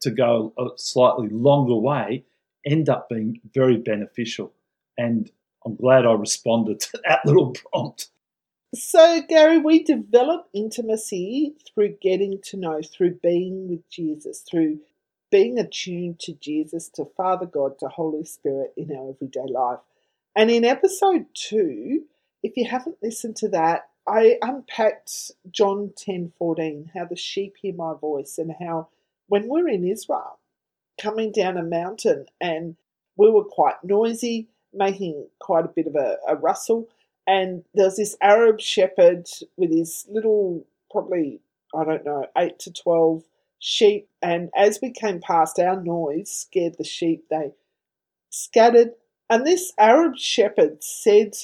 to 0.00 0.10
go 0.10 0.52
a 0.58 0.68
slightly 0.76 1.28
longer 1.28 1.76
way, 1.76 2.24
end 2.64 2.88
up 2.88 3.08
being 3.08 3.40
very 3.54 3.76
beneficial. 3.76 4.52
And 4.98 5.30
I'm 5.64 5.76
glad 5.76 6.06
I 6.06 6.12
responded 6.12 6.80
to 6.80 7.00
that 7.08 7.20
little 7.24 7.52
prompt. 7.52 8.08
So, 8.74 9.20
Gary, 9.28 9.58
we 9.58 9.82
develop 9.82 10.48
intimacy 10.54 11.54
through 11.66 11.96
getting 12.00 12.40
to 12.44 12.56
know, 12.56 12.80
through 12.82 13.18
being 13.20 13.68
with 13.68 13.88
Jesus, 13.90 14.44
through 14.48 14.78
being 15.30 15.58
attuned 15.58 16.20
to 16.20 16.34
Jesus, 16.34 16.88
to 16.90 17.04
Father 17.16 17.46
God, 17.46 17.78
to 17.80 17.88
Holy 17.88 18.24
Spirit 18.24 18.72
in 18.76 18.94
our 18.96 19.10
everyday 19.10 19.46
life. 19.52 19.80
And 20.36 20.50
in 20.50 20.64
episode 20.64 21.26
two, 21.34 22.04
if 22.42 22.56
you 22.56 22.68
haven't 22.68 23.02
listened 23.02 23.36
to 23.36 23.48
that, 23.48 23.88
I 24.06 24.38
unpacked 24.40 25.32
John 25.50 25.92
10 25.96 26.32
14, 26.38 26.92
how 26.94 27.06
the 27.06 27.16
sheep 27.16 27.54
hear 27.60 27.74
my 27.74 27.94
voice, 28.00 28.38
and 28.38 28.54
how 28.60 28.88
when 29.30 29.46
we're 29.46 29.68
in 29.68 29.86
Israel, 29.86 30.40
coming 31.00 31.30
down 31.30 31.56
a 31.56 31.62
mountain, 31.62 32.26
and 32.40 32.76
we 33.16 33.30
were 33.30 33.44
quite 33.44 33.76
noisy, 33.84 34.48
making 34.74 35.28
quite 35.38 35.64
a 35.64 35.68
bit 35.68 35.86
of 35.86 35.94
a, 35.94 36.18
a 36.28 36.34
rustle. 36.34 36.88
And 37.28 37.62
there 37.72 37.84
was 37.84 37.96
this 37.96 38.16
Arab 38.20 38.60
shepherd 38.60 39.28
with 39.56 39.70
his 39.70 40.04
little, 40.10 40.66
probably, 40.90 41.40
I 41.72 41.84
don't 41.84 42.04
know, 42.04 42.26
8 42.36 42.58
to 42.58 42.72
12 42.72 43.22
sheep. 43.60 44.08
And 44.20 44.50
as 44.56 44.80
we 44.82 44.90
came 44.90 45.20
past, 45.20 45.60
our 45.60 45.80
noise 45.80 46.32
scared 46.32 46.76
the 46.76 46.84
sheep. 46.84 47.26
They 47.30 47.52
scattered. 48.30 48.94
And 49.28 49.46
this 49.46 49.72
Arab 49.78 50.16
shepherd 50.16 50.82
said 50.82 51.34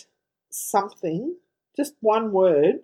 something, 0.50 1.37
just 1.76 1.95
one 2.00 2.33
word, 2.33 2.81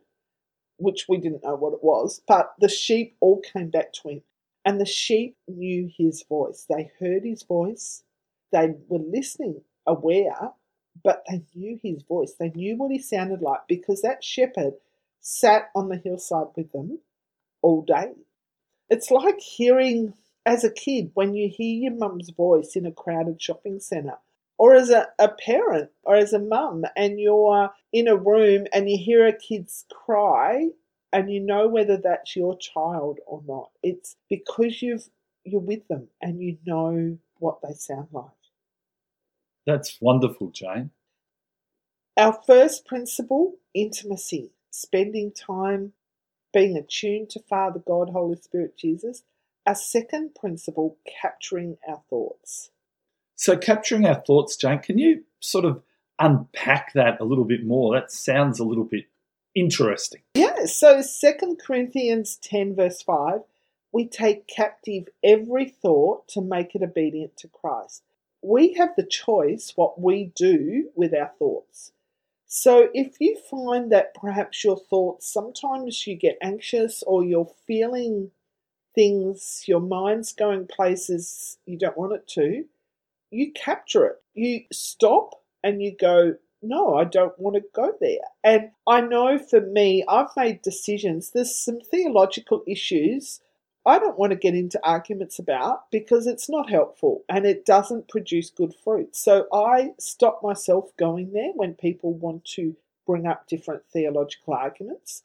which 0.77 1.07
we 1.09 1.19
didn't 1.19 1.43
know 1.43 1.57
what 1.57 1.73
it 1.73 1.83
was, 1.83 2.23
but 2.29 2.55
the 2.61 2.69
sheep 2.69 3.17
all 3.19 3.41
came 3.41 3.69
back 3.69 3.93
to 3.95 4.09
him. 4.09 4.23
And 4.65 4.81
the 4.81 4.87
sheep 4.87 5.37
knew 5.49 5.91
his 5.97 6.25
voice. 6.29 6.67
They 6.69 6.91
heard 7.01 7.25
his 7.25 7.43
voice. 7.43 8.05
They 8.53 8.75
were 8.89 8.99
listening, 8.99 9.63
aware, 9.87 10.53
but 11.03 11.25
they 11.29 11.43
knew 11.55 11.81
his 11.83 12.03
voice. 12.03 12.35
They 12.39 12.51
knew 12.51 12.77
what 12.77 12.93
he 12.93 12.99
sounded 12.99 13.41
like 13.41 13.61
because 13.69 14.03
that 14.03 14.23
shepherd 14.23 14.75
sat 15.21 15.71
on 15.75 15.89
the 15.89 15.97
hillside 15.97 16.49
with 16.57 16.71
them 16.73 17.01
all 17.63 17.83
day. 17.83 18.13
It's 18.89 19.11
like 19.11 19.41
hearing, 19.41 20.15
as 20.45 20.65
a 20.65 20.71
kid, 20.71 21.13
when 21.15 21.35
you 21.35 21.49
hear 21.49 21.91
your 21.91 21.95
mum's 21.97 22.31
voice 22.31 22.77
in 22.77 22.85
a 22.87 22.93
crowded 22.93 23.41
shopping 23.41 23.81
centre, 23.81 24.19
or 24.59 24.75
as 24.75 24.91
a, 24.91 25.09
a 25.19 25.29
parent 25.29 25.91
or 26.05 26.15
as 26.15 26.33
a 26.33 26.39
mum, 26.39 26.85
and 26.95 27.19
you're 27.19 27.71
in 27.93 28.07
a 28.07 28.17
room 28.17 28.67
and 28.73 28.89
you 28.89 28.99
hear 28.99 29.27
a 29.27 29.37
kid's 29.37 29.87
cry 29.91 30.69
and 31.13 31.31
you 31.31 31.41
know 31.41 31.69
whether 31.69 31.97
that's 31.97 32.35
your 32.35 32.57
child 32.57 33.19
or 33.27 33.43
not. 33.47 33.71
It's 33.83 34.17
because 34.29 34.83
you've 34.83 35.09
you're 35.45 35.61
with 35.61 35.87
them 35.89 36.09
and 36.21 36.41
you 36.41 36.59
know 36.65 37.19
what 37.39 37.59
they 37.63 37.75
sound 37.75 38.09
like. 38.13 38.27
That's 39.67 39.99
wonderful, 40.01 40.51
Jane. 40.51 40.91
Our 42.17 42.39
first 42.47 42.87
principle, 42.87 43.55
intimacy, 43.75 44.53
spending 44.71 45.33
time 45.33 45.93
being 46.53 46.77
attuned 46.77 47.31
to 47.31 47.41
Father 47.41 47.81
God, 47.85 48.11
Holy 48.11 48.37
Spirit, 48.37 48.77
Jesus. 48.77 49.23
Our 49.67 49.75
second 49.75 50.35
principle, 50.35 50.99
capturing 51.21 51.79
our 51.89 52.03
thoughts. 52.11 52.71
So, 53.37 53.57
capturing 53.57 54.07
our 54.07 54.21
thoughts, 54.21 54.57
Jane, 54.57 54.81
can 54.81 54.99
you 54.99 55.25
sort 55.41 55.65
of 55.65 55.83
unpack 56.19 56.93
that 56.95 57.21
a 57.21 57.25
little 57.25 57.45
bit 57.45 57.65
more? 57.65 57.95
That 57.95 58.13
sounds 58.13 58.59
a 58.59 58.65
little 58.65 58.85
bit 58.85 59.07
interesting. 59.55 60.23
Yeah, 60.35 60.67
so 60.67 61.03
Second 61.03 61.59
Corinthians 61.59 62.37
10, 62.37 62.75
verse 62.75 63.03
5, 63.03 63.41
we 63.93 64.07
take 64.07 64.47
captive 64.47 65.09
every 65.23 65.69
thought 65.69 66.27
to 66.29 66.41
make 66.41 66.75
it 66.75 66.83
obedient 66.83 67.37
to 67.39 67.49
Christ. 67.49 68.03
We 68.41 68.75
have 68.75 68.91
the 68.97 69.05
choice 69.05 69.73
what 69.77 70.01
we 70.01 70.33
do 70.35 70.91
with 70.97 71.15
our 71.15 71.31
thoughts. 71.39 71.93
So 72.47 72.89
if 72.93 73.21
you 73.21 73.39
find 73.51 73.91
that 73.93 74.15
perhaps 74.15 74.63
your 74.63 74.77
thoughts, 74.77 75.27
sometimes 75.27 76.07
you 76.07 76.17
get 76.17 76.37
anxious 76.43 77.03
or 77.07 77.25
you're 77.25 77.51
feeling 77.67 78.31
things, 78.95 79.65
your 79.67 79.81
mind's 79.81 80.33
going 80.33 80.67
places 80.67 81.59
you 81.65 81.79
don't 81.79 81.97
want 81.97 82.13
it 82.13 82.29
to, 82.29 82.65
you 83.31 83.53
capture 83.53 84.05
it. 84.05 84.23
You 84.35 84.65
stop 84.71 85.43
and 85.65 85.83
you 85.83 85.97
go, 85.99 86.35
no, 86.63 86.95
I 86.95 87.05
don't 87.05 87.39
want 87.39 87.57
to 87.57 87.65
go 87.75 87.93
there. 88.01 88.21
And 88.45 88.71
I 88.87 89.01
know 89.01 89.39
for 89.39 89.61
me, 89.61 90.05
I've 90.09 90.37
made 90.37 90.63
decisions. 90.63 91.31
There's 91.31 91.57
some 91.57 91.81
theological 91.81 92.63
issues 92.67 93.41
I 93.85 93.99
don't 93.99 94.19
want 94.19 94.31
to 94.31 94.39
get 94.39 94.55
into 94.55 94.81
arguments 94.85 95.39
about 95.39 95.91
because 95.91 96.27
it's 96.27 96.49
not 96.49 96.71
helpful 96.71 97.25
and 97.29 97.45
it 97.45 97.65
doesn't 97.65 98.09
produce 98.09 98.51
good 98.51 98.75
fruit. 98.85 99.17
So 99.17 99.47
I 99.53 99.91
stop 99.99 100.41
myself 100.43 100.97
going 100.97 101.33
there 101.33 101.51
when 101.55 101.75
people 101.75 102.13
want 102.15 102.45
to 102.57 102.77
bring 103.07 103.27
up 103.27 103.49
different 103.49 103.83
theological 103.93 104.55
arguments. 104.55 105.25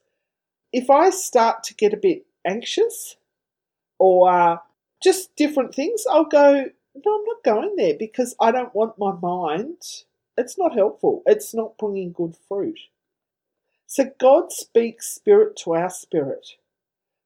If 0.74 0.90
I 0.90 1.12
start 1.12 1.64
to 1.66 1.76
get 1.76 1.94
a 1.94 1.98
bit 1.98 2.26
anxious 2.46 3.18
or 4.00 4.32
uh, 4.32 4.58
just 5.04 5.36
different 5.36 5.76
things, 5.76 6.06
I'll 6.10 6.26
go, 6.26 6.66
no, 7.06 7.16
I'm 7.16 7.26
not 7.26 7.44
going 7.46 7.76
there 7.76 7.96
because 7.98 8.36
I 8.42 8.52
don't 8.52 8.74
want 8.74 8.98
my 8.98 9.14
mind 9.14 9.84
it's 10.38 10.58
not 10.58 10.74
helpful. 10.76 11.24
It's 11.26 11.54
not 11.54 11.78
bringing 11.78 12.12
good 12.12 12.36
fruit. 12.48 12.80
So 13.88 14.12
God 14.20 14.52
speaks 14.52 15.08
spirit 15.08 15.56
to 15.64 15.74
our 15.74 15.90
spirit, 15.90 16.56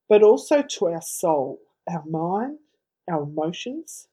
but 0.07 0.23
also 0.23 0.61
to 0.61 0.87
our 0.87 1.01
soul, 1.01 1.59
our 1.89 2.03
mind, 2.05 2.59
our 3.09 3.23
emotions. 3.23 4.07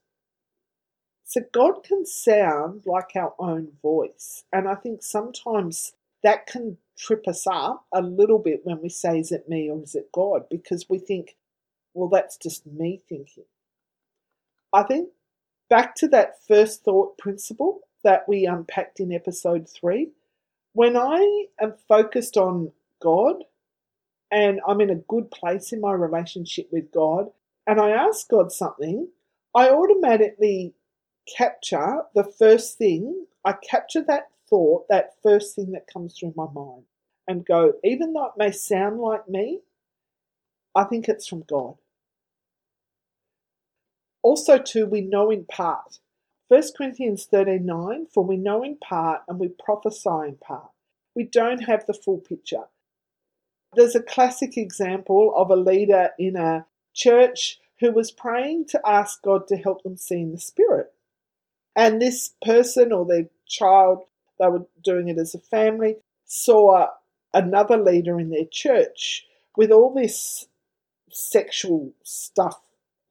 So 1.23 1.41
God 1.51 1.83
can 1.83 2.05
sound 2.05 2.83
like 2.85 3.11
our 3.15 3.35
own 3.37 3.73
voice. 3.81 4.43
And 4.51 4.67
I 4.67 4.75
think 4.75 5.03
sometimes 5.03 5.93
that 6.23 6.47
can 6.47 6.77
trip 6.97 7.27
us 7.27 7.45
up 7.47 7.85
a 7.93 8.01
little 8.01 8.39
bit 8.39 8.61
when 8.63 8.81
we 8.81 8.89
say, 8.89 9.19
is 9.19 9.31
it 9.31 9.47
me 9.47 9.69
or 9.69 9.81
is 9.83 9.95
it 9.95 10.11
God? 10.11 10.49
Because 10.49 10.89
we 10.89 10.97
think, 10.97 11.35
well, 11.93 12.09
that's 12.09 12.35
just 12.35 12.65
me 12.65 13.01
thinking. 13.07 13.45
I 14.73 14.83
think 14.83 15.09
back 15.69 15.95
to 15.95 16.07
that 16.09 16.43
first 16.47 16.83
thought 16.83 17.17
principle 17.17 17.81
that 18.03 18.27
we 18.27 18.45
unpacked 18.45 18.99
in 18.99 19.11
episode 19.11 19.67
three. 19.69 20.11
When 20.73 20.95
I 20.95 21.47
am 21.61 21.73
focused 21.87 22.37
on 22.37 22.71
God 23.01 23.43
and 24.31 24.59
I'm 24.67 24.81
in 24.81 24.89
a 24.89 24.95
good 24.95 25.31
place 25.31 25.71
in 25.71 25.81
my 25.81 25.93
relationship 25.93 26.69
with 26.71 26.91
God 26.91 27.31
and 27.67 27.79
I 27.79 27.89
ask 27.89 28.29
God 28.29 28.51
something, 28.51 29.09
I 29.55 29.69
automatically 29.69 30.73
capture 31.37 32.03
the 32.15 32.23
first 32.23 32.77
thing, 32.77 33.25
I 33.43 33.53
capture 33.53 34.03
that 34.03 34.29
thought, 34.49 34.87
that 34.89 35.15
first 35.21 35.55
thing 35.55 35.71
that 35.71 35.91
comes 35.91 36.17
through 36.17 36.33
my 36.35 36.47
mind 36.53 36.83
and 37.27 37.45
go, 37.45 37.73
even 37.83 38.13
though 38.13 38.25
it 38.25 38.37
may 38.37 38.51
sound 38.51 38.99
like 38.99 39.27
me, 39.27 39.61
I 40.75 40.83
think 40.83 41.07
it's 41.07 41.27
from 41.27 41.43
God. 41.47 41.75
Also, 44.21 44.57
too, 44.57 44.85
we 44.85 45.01
know 45.01 45.31
in 45.31 45.45
part. 45.45 45.99
1 46.49 46.63
Corinthians 46.75 47.25
13 47.25 47.63
9, 47.63 48.07
for 48.11 48.23
we 48.23 48.35
know 48.35 48.63
in 48.63 48.75
part 48.75 49.21
and 49.27 49.39
we 49.39 49.49
prophesy 49.49 50.09
in 50.27 50.35
part. 50.35 50.71
We 51.15 51.23
don't 51.23 51.65
have 51.65 51.85
the 51.85 51.93
full 51.93 52.17
picture. 52.17 52.63
There's 53.75 53.95
a 53.95 54.01
classic 54.01 54.57
example 54.57 55.31
of 55.35 55.51
a 55.51 55.55
leader 55.55 56.09
in 56.17 56.35
a 56.35 56.65
church 56.91 57.59
who 57.79 57.91
was 57.91 58.09
praying 58.09 58.65
to 58.69 58.81
ask 58.83 59.21
God 59.21 59.47
to 59.47 59.57
help 59.57 59.83
them 59.83 59.95
see 59.95 60.21
in 60.21 60.31
the 60.31 60.39
Spirit. 60.39 60.91
And 61.75 62.01
this 62.01 62.33
person 62.43 62.91
or 62.91 63.05
their 63.05 63.29
child, 63.47 64.05
they 64.39 64.47
were 64.47 64.65
doing 64.83 65.07
it 65.07 65.19
as 65.19 65.35
a 65.35 65.39
family, 65.39 65.97
saw 66.25 66.87
another 67.31 67.77
leader 67.77 68.19
in 68.19 68.31
their 68.31 68.47
church 68.51 69.27
with 69.55 69.69
all 69.69 69.93
this 69.93 70.47
sexual 71.11 71.91
stuff. 72.03 72.59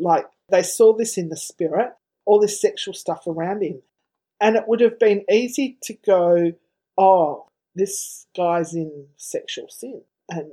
Like 0.00 0.26
they 0.48 0.64
saw 0.64 0.92
this 0.92 1.16
in 1.16 1.28
the 1.28 1.36
Spirit 1.36 1.92
all 2.28 2.38
this 2.38 2.60
sexual 2.60 2.92
stuff 2.92 3.26
around 3.26 3.62
him. 3.62 3.80
And 4.38 4.54
it 4.54 4.68
would 4.68 4.80
have 4.80 4.98
been 4.98 5.24
easy 5.30 5.78
to 5.84 5.94
go, 5.94 6.52
oh, 6.98 7.46
this 7.74 8.26
guy's 8.36 8.74
in 8.74 9.06
sexual 9.16 9.68
sin, 9.68 10.02
and, 10.28 10.52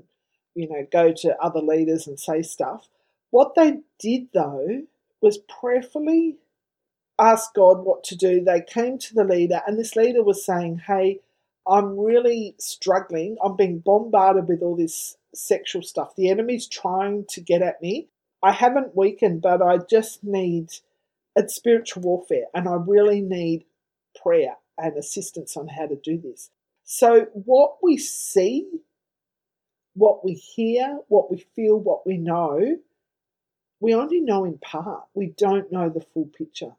you 0.56 0.70
know, 0.70 0.88
go 0.92 1.12
to 1.12 1.38
other 1.42 1.60
leaders 1.60 2.08
and 2.08 2.20
say 2.20 2.42
stuff. 2.42 2.88
What 3.30 3.56
they 3.56 3.80
did, 4.00 4.30
though, 4.34 4.84
was 5.22 5.38
prayerfully 5.38 6.38
ask 7.20 7.54
God 7.54 7.80
what 7.84 8.04
to 8.06 8.16
do. 8.16 8.42
They 8.42 8.62
came 8.62 8.98
to 9.00 9.14
the 9.14 9.24
leader, 9.26 9.62
and 9.68 9.78
this 9.78 9.96
leader 9.96 10.24
was 10.24 10.46
saying, 10.46 10.84
hey, 10.88 11.20
I'm 11.68 12.00
really 12.00 12.56
struggling. 12.58 13.38
I'm 13.44 13.56
being 13.58 13.80
bombarded 13.80 14.48
with 14.48 14.62
all 14.62 14.76
this 14.76 15.18
sexual 15.34 15.82
stuff. 15.82 16.16
The 16.16 16.30
enemy's 16.30 16.68
trying 16.68 17.26
to 17.30 17.42
get 17.42 17.62
at 17.62 17.82
me. 17.82 18.08
I 18.42 18.52
haven't 18.52 18.96
weakened, 18.96 19.42
but 19.42 19.62
I 19.62 19.78
just 19.78 20.24
need 20.24 20.70
it's 21.36 21.56
spiritual 21.56 22.04
warfare, 22.04 22.46
and 22.54 22.68
I 22.68 22.76
really 22.76 23.22
need 23.22 23.66
prayer 24.22 24.56
and 24.78 24.98
assistance 24.98 25.58
on 25.58 25.68
how 25.68 25.88
to 25.88 25.96
do 25.96 26.18
this. 26.18 26.50
So, 26.84 27.28
what 27.34 27.78
we 27.82 27.98
see, 27.98 28.70
what 29.94 30.24
we 30.24 30.34
hear, 30.34 31.00
what 31.08 31.32
we 31.32 31.46
feel, 31.56 31.78
what 31.78 32.06
we 32.06 32.18
know, 32.18 32.78
we 33.80 33.94
only 33.94 34.22
know 34.22 34.46
in 34.46 34.58
part. 34.60 35.04
We 35.14 35.34
don't 35.38 35.72
know 35.72 35.90
the 35.90 36.06
full 36.14 36.30
picture. 36.38 36.76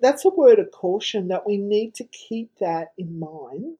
That's 0.00 0.24
a 0.24 0.30
word 0.30 0.58
of 0.58 0.70
caution 0.70 1.28
that 1.28 1.46
we 1.46 1.56
need 1.56 1.94
to 1.96 2.04
keep 2.04 2.50
that 2.60 2.92
in 2.96 3.18
mind 3.18 3.78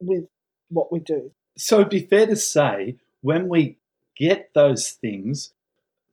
with 0.00 0.24
what 0.68 0.92
we 0.92 0.98
do. 1.00 1.30
So, 1.56 1.76
it'd 1.76 1.90
be 1.90 2.00
fair 2.00 2.26
to 2.26 2.36
say 2.36 2.96
when 3.20 3.48
we 3.48 3.78
get 4.16 4.50
those 4.54 4.90
things, 4.90 5.52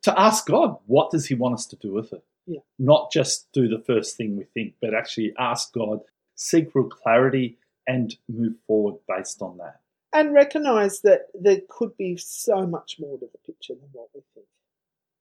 to 0.03 0.19
ask 0.19 0.45
God, 0.45 0.77
what 0.85 1.11
does 1.11 1.27
He 1.27 1.35
want 1.35 1.55
us 1.55 1.65
to 1.67 1.75
do 1.77 1.93
with 1.93 2.11
it? 2.13 2.23
Yeah. 2.45 2.59
Not 2.77 3.11
just 3.11 3.51
do 3.53 3.67
the 3.67 3.83
first 3.83 4.17
thing 4.17 4.37
we 4.37 4.43
think, 4.43 4.75
but 4.81 4.93
actually 4.93 5.33
ask 5.39 5.73
God, 5.73 6.01
seek 6.35 6.73
real 6.75 6.89
clarity, 6.89 7.57
and 7.87 8.15
move 8.29 8.55
forward 8.67 8.95
based 9.07 9.41
on 9.41 9.57
that. 9.57 9.79
And 10.13 10.33
recognize 10.33 11.01
that 11.01 11.27
there 11.33 11.61
could 11.69 11.97
be 11.97 12.17
so 12.17 12.67
much 12.67 12.97
more 12.99 13.17
to 13.17 13.25
the 13.31 13.37
picture 13.39 13.73
than 13.73 13.89
what 13.91 14.09
we 14.13 14.21
think. 14.33 14.47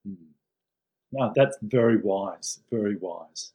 Mm. 0.08 0.32
No, 1.12 1.32
that's 1.34 1.56
very 1.62 1.96
wise, 1.96 2.60
very 2.70 2.96
wise. 2.96 3.52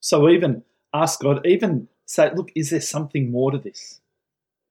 So 0.00 0.28
even 0.28 0.64
ask 0.92 1.20
God, 1.20 1.46
even 1.46 1.88
say, 2.06 2.30
look, 2.34 2.50
is 2.54 2.70
there 2.70 2.80
something 2.80 3.30
more 3.30 3.50
to 3.52 3.58
this? 3.58 4.00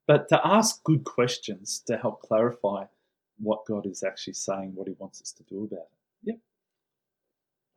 But 0.08 0.30
to 0.30 0.46
ask 0.46 0.84
good 0.84 1.04
questions 1.04 1.82
to 1.88 1.98
help 1.98 2.22
clarify 2.22 2.86
what 3.40 3.66
God 3.66 3.86
is 3.86 4.04
actually 4.04 4.34
saying, 4.34 4.74
what 4.76 4.88
He 4.88 4.96
wants 4.98 5.22
us 5.22 5.32
to 5.34 5.44
do 5.44 5.64
about 5.64 5.80
it. 5.80 5.90
Yep. 6.24 6.38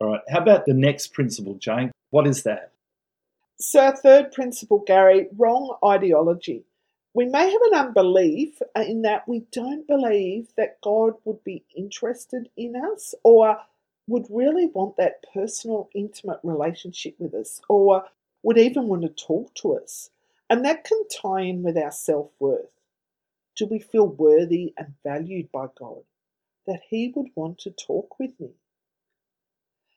All 0.00 0.10
right. 0.10 0.20
How 0.28 0.40
about 0.40 0.66
the 0.66 0.74
next 0.74 1.08
principle, 1.08 1.54
Jane? 1.54 1.92
What 2.10 2.26
is 2.26 2.42
that? 2.42 2.72
So, 3.60 3.80
our 3.80 3.96
third 3.96 4.32
principle, 4.32 4.82
Gary, 4.86 5.28
wrong 5.36 5.76
ideology. 5.84 6.64
We 7.14 7.26
may 7.26 7.48
have 7.48 7.60
an 7.70 7.86
unbelief 7.86 8.60
uh, 8.76 8.80
in 8.80 9.02
that 9.02 9.28
we 9.28 9.44
don't 9.52 9.86
believe 9.86 10.48
that 10.56 10.80
God 10.80 11.14
would 11.24 11.44
be 11.44 11.64
interested 11.76 12.48
in 12.56 12.74
us 12.74 13.14
or 13.22 13.58
would 14.08 14.26
really 14.28 14.66
want 14.66 14.96
that 14.96 15.24
personal, 15.32 15.88
intimate 15.94 16.40
relationship 16.42 17.14
with 17.18 17.32
us 17.32 17.60
or 17.68 18.04
would 18.42 18.58
even 18.58 18.88
want 18.88 19.02
to 19.02 19.08
talk 19.08 19.54
to 19.54 19.76
us. 19.76 20.10
And 20.50 20.64
that 20.64 20.84
can 20.84 21.06
tie 21.08 21.42
in 21.42 21.62
with 21.62 21.76
our 21.76 21.92
self 21.92 22.30
worth. 22.40 22.70
Do 23.56 23.66
we 23.66 23.78
feel 23.78 24.08
worthy 24.08 24.74
and 24.76 24.94
valued 25.04 25.52
by 25.52 25.66
God? 25.78 26.02
That 26.66 26.80
He 26.90 27.12
would 27.14 27.28
want 27.36 27.58
to 27.60 27.70
talk 27.70 28.18
with 28.18 28.38
me? 28.40 28.50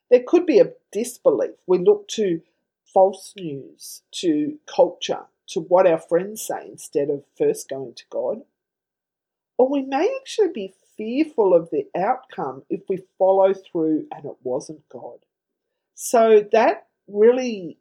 There 0.09 0.23
could 0.25 0.45
be 0.45 0.59
a 0.59 0.73
disbelief. 0.91 1.55
We 1.65 1.79
look 1.79 2.07
to 2.09 2.41
false 2.85 3.33
news, 3.37 4.03
to 4.11 4.57
culture, 4.65 5.25
to 5.47 5.59
what 5.59 5.87
our 5.87 5.99
friends 5.99 6.41
say 6.41 6.67
instead 6.67 7.09
of 7.09 7.23
first 7.37 7.69
going 7.69 7.93
to 7.95 8.03
God. 8.09 8.41
Or 9.57 9.69
we 9.69 9.81
may 9.81 10.15
actually 10.19 10.49
be 10.53 10.73
fearful 10.95 11.53
of 11.53 11.69
the 11.69 11.87
outcome 11.95 12.63
if 12.69 12.81
we 12.89 13.03
follow 13.17 13.53
through 13.53 14.07
and 14.11 14.25
it 14.25 14.37
wasn't 14.43 14.87
God. 14.89 15.19
So 15.95 16.47
that 16.51 16.87
really 17.07 17.77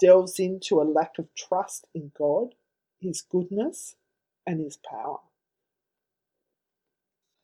delves 0.00 0.38
into 0.38 0.80
a 0.80 0.84
lack 0.84 1.18
of 1.18 1.28
trust 1.34 1.86
in 1.94 2.10
God, 2.16 2.54
His 3.00 3.22
goodness, 3.22 3.96
and 4.46 4.60
His 4.60 4.76
power. 4.78 5.18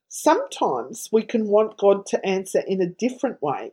Sometimes 0.09 1.11
we 1.13 1.23
can 1.23 1.47
want 1.49 1.77
God 1.77 2.07
to 2.07 2.25
answer 2.25 2.61
in 2.67 2.81
a 2.81 2.87
different 2.87 3.43
way. 3.43 3.73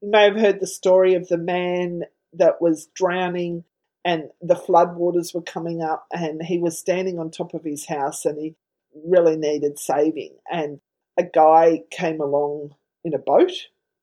You 0.00 0.10
may 0.10 0.24
have 0.24 0.36
heard 0.36 0.60
the 0.60 0.66
story 0.66 1.14
of 1.14 1.28
the 1.28 1.38
man 1.38 2.04
that 2.32 2.60
was 2.60 2.88
drowning 2.94 3.64
and 4.04 4.30
the 4.40 4.54
floodwaters 4.54 5.34
were 5.34 5.42
coming 5.42 5.82
up 5.82 6.06
and 6.10 6.42
he 6.42 6.58
was 6.58 6.78
standing 6.78 7.18
on 7.18 7.30
top 7.30 7.52
of 7.54 7.64
his 7.64 7.86
house 7.86 8.24
and 8.24 8.38
he 8.38 8.54
really 8.94 9.36
needed 9.36 9.78
saving. 9.78 10.36
And 10.50 10.80
a 11.18 11.22
guy 11.22 11.82
came 11.90 12.20
along 12.20 12.74
in 13.04 13.14
a 13.14 13.18
boat 13.18 13.52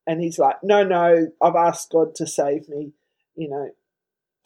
and 0.05 0.21
he's 0.21 0.39
like 0.39 0.55
no 0.63 0.83
no 0.83 1.27
i've 1.41 1.55
asked 1.55 1.91
god 1.91 2.15
to 2.15 2.25
save 2.25 2.67
me 2.67 2.93
you 3.35 3.47
know 3.49 3.69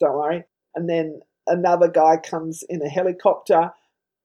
don't 0.00 0.16
worry. 0.16 0.44
And 0.74 0.88
then 0.88 1.20
another 1.46 1.88
guy 1.88 2.16
comes 2.16 2.64
in 2.68 2.82
a 2.82 2.88
helicopter 2.88 3.72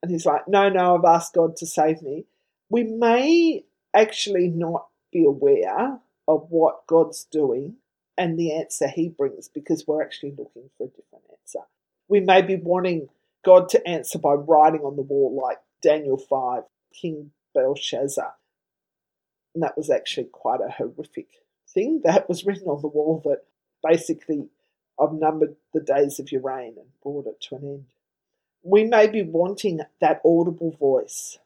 and 0.02 0.12
he's 0.12 0.26
like 0.26 0.48
no 0.48 0.70
no 0.70 0.98
i've 0.98 1.06
asked 1.06 1.34
god 1.34 1.56
to 1.58 1.66
save 1.66 2.02
me. 2.02 2.26
We 2.70 2.84
may 2.84 3.64
actually 3.94 4.48
not 4.50 4.88
be 5.12 5.24
aware 5.24 6.00
of 6.28 6.48
what 6.50 6.86
god's 6.88 7.26
doing 7.26 7.76
and 8.18 8.38
the 8.38 8.54
answer 8.54 8.88
he 8.88 9.10
brings 9.10 9.48
because 9.48 9.86
we're 9.88 10.02
actually 10.02 10.32
looking 10.32 10.70
for 10.78 10.86
a 10.86 10.88
different 10.88 11.26
answer. 11.40 11.60
We 12.08 12.20
may 12.20 12.42
be 12.42 12.56
wanting 12.56 13.10
God 13.46 13.70
to 13.70 13.88
answer 13.88 14.18
by 14.18 14.34
writing 14.34 14.82
on 14.82 14.96
the 14.96 15.04
wall, 15.04 15.40
like 15.42 15.60
Daniel 15.82 16.18
5, 16.18 16.64
King 16.94 17.32
Belshazzar. 17.54 18.34
And 19.54 19.64
that 19.64 19.78
was 19.78 19.90
actually 19.90 20.28
quite 20.32 20.62
a 20.62 20.72
horrific 20.72 21.28
thing 21.70 22.02
that 22.06 22.28
was 22.28 22.46
written 22.46 22.68
on 22.68 22.82
the 22.82 22.88
wall 22.88 23.22
that 23.26 23.44
basically 23.88 24.48
I've 25.00 25.14
numbered 25.14 25.56
the 25.74 25.82
days 25.82 26.20
of 26.20 26.32
your 26.32 26.42
reign 26.42 26.76
and 26.78 26.88
brought 27.04 27.28
it 27.28 27.40
to 27.42 27.56
an 27.56 27.64
end. 27.64 27.86
We 28.64 28.84
may 28.84 29.08
be 29.08 29.22
wanting 29.22 29.82
that 30.02 30.22
audible 30.26 30.72
voice. 30.72 31.38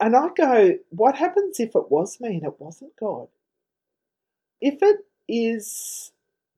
And 0.00 0.16
I 0.16 0.28
go, 0.34 0.78
what 0.88 1.16
happens 1.16 1.60
if 1.60 1.74
it 1.74 1.90
was 1.90 2.20
me 2.20 2.36
and 2.36 2.44
it 2.44 2.58
wasn't 2.58 2.96
God? 2.98 3.28
if 4.60 4.82
it 4.82 5.06
is 5.28 6.12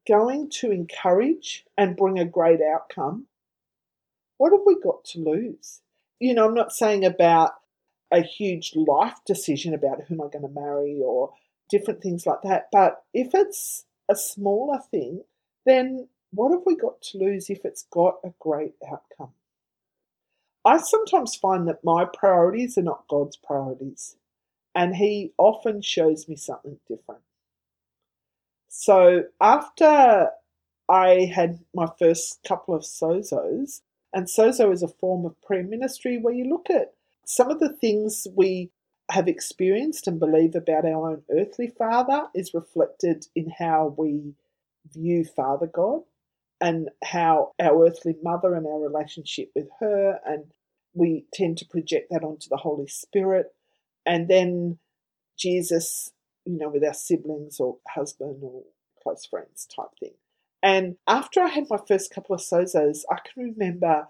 going 0.08 0.50
to 0.50 0.70
encourage 0.70 1.64
and 1.78 1.96
bring 1.96 2.18
a 2.18 2.24
great 2.24 2.60
outcome, 2.60 3.26
what 4.38 4.52
have 4.52 4.62
we 4.66 4.80
got 4.80 5.04
to 5.04 5.20
lose? 5.20 5.80
You 6.18 6.34
know, 6.34 6.46
I'm 6.46 6.54
not 6.54 6.72
saying 6.72 7.04
about 7.04 7.52
a 8.10 8.22
huge 8.22 8.74
life 8.74 9.18
decision 9.24 9.72
about 9.72 10.02
who 10.02 10.14
am 10.14 10.20
I 10.22 10.28
going 10.30 10.42
to 10.42 10.60
marry 10.60 11.00
or 11.02 11.32
different 11.70 12.02
things 12.02 12.26
like 12.26 12.42
that, 12.42 12.68
but 12.70 13.02
if 13.14 13.34
it's 13.34 13.84
a 14.10 14.16
smaller 14.16 14.78
thing, 14.90 15.22
then 15.64 16.08
what 16.32 16.50
have 16.50 16.62
we 16.66 16.76
got 16.76 17.00
to 17.02 17.18
lose 17.18 17.48
if 17.48 17.64
it's 17.64 17.84
got 17.84 18.16
a 18.24 18.32
great 18.38 18.74
outcome? 18.90 19.32
I 20.64 20.78
sometimes 20.78 21.34
find 21.34 21.66
that 21.68 21.84
my 21.84 22.04
priorities 22.04 22.78
are 22.78 22.82
not 22.82 23.08
God's 23.08 23.36
priorities, 23.36 24.16
and 24.74 24.96
He 24.96 25.32
often 25.38 25.82
shows 25.82 26.28
me 26.28 26.36
something 26.36 26.78
different. 26.88 27.22
So 28.68 29.24
after 29.40 30.30
I 30.88 31.30
had 31.34 31.60
my 31.74 31.88
first 31.98 32.40
couple 32.46 32.74
of 32.74 32.82
sozos, 32.82 33.80
and 34.12 34.26
sozo 34.26 34.72
is 34.72 34.82
a 34.82 34.88
form 34.88 35.24
of 35.24 35.40
prayer 35.42 35.64
ministry 35.64 36.18
where 36.18 36.34
you 36.34 36.44
look 36.44 36.70
at 36.70 36.94
some 37.24 37.50
of 37.50 37.60
the 37.60 37.72
things 37.72 38.26
we 38.34 38.70
have 39.10 39.28
experienced 39.28 40.06
and 40.06 40.20
believe 40.20 40.54
about 40.54 40.84
our 40.84 41.10
own 41.10 41.22
earthly 41.30 41.68
father 41.68 42.28
is 42.34 42.54
reflected 42.54 43.26
in 43.34 43.50
how 43.58 43.94
we 43.96 44.34
view 44.92 45.24
Father 45.24 45.66
God 45.66 46.02
and 46.62 46.88
how 47.04 47.52
our 47.60 47.86
earthly 47.86 48.16
mother 48.22 48.54
and 48.54 48.66
our 48.66 48.80
relationship 48.80 49.50
with 49.54 49.68
her, 49.80 50.18
and 50.24 50.44
we 50.94 51.26
tend 51.34 51.58
to 51.58 51.66
project 51.66 52.08
that 52.10 52.24
onto 52.24 52.48
the 52.48 52.56
Holy 52.56 52.86
Spirit. 52.86 53.46
And 54.06 54.28
then 54.28 54.78
Jesus 55.38 56.12
you 56.44 56.58
know, 56.58 56.68
with 56.68 56.84
our 56.84 56.94
siblings 56.94 57.60
or 57.60 57.78
husband 57.88 58.38
or 58.42 58.62
close 59.02 59.26
friends 59.26 59.66
type 59.74 59.90
thing. 60.00 60.14
And 60.62 60.96
after 61.06 61.40
I 61.40 61.48
had 61.48 61.64
my 61.68 61.78
first 61.88 62.12
couple 62.12 62.34
of 62.34 62.40
sozos, 62.40 63.00
I 63.10 63.16
can 63.16 63.54
remember 63.56 64.08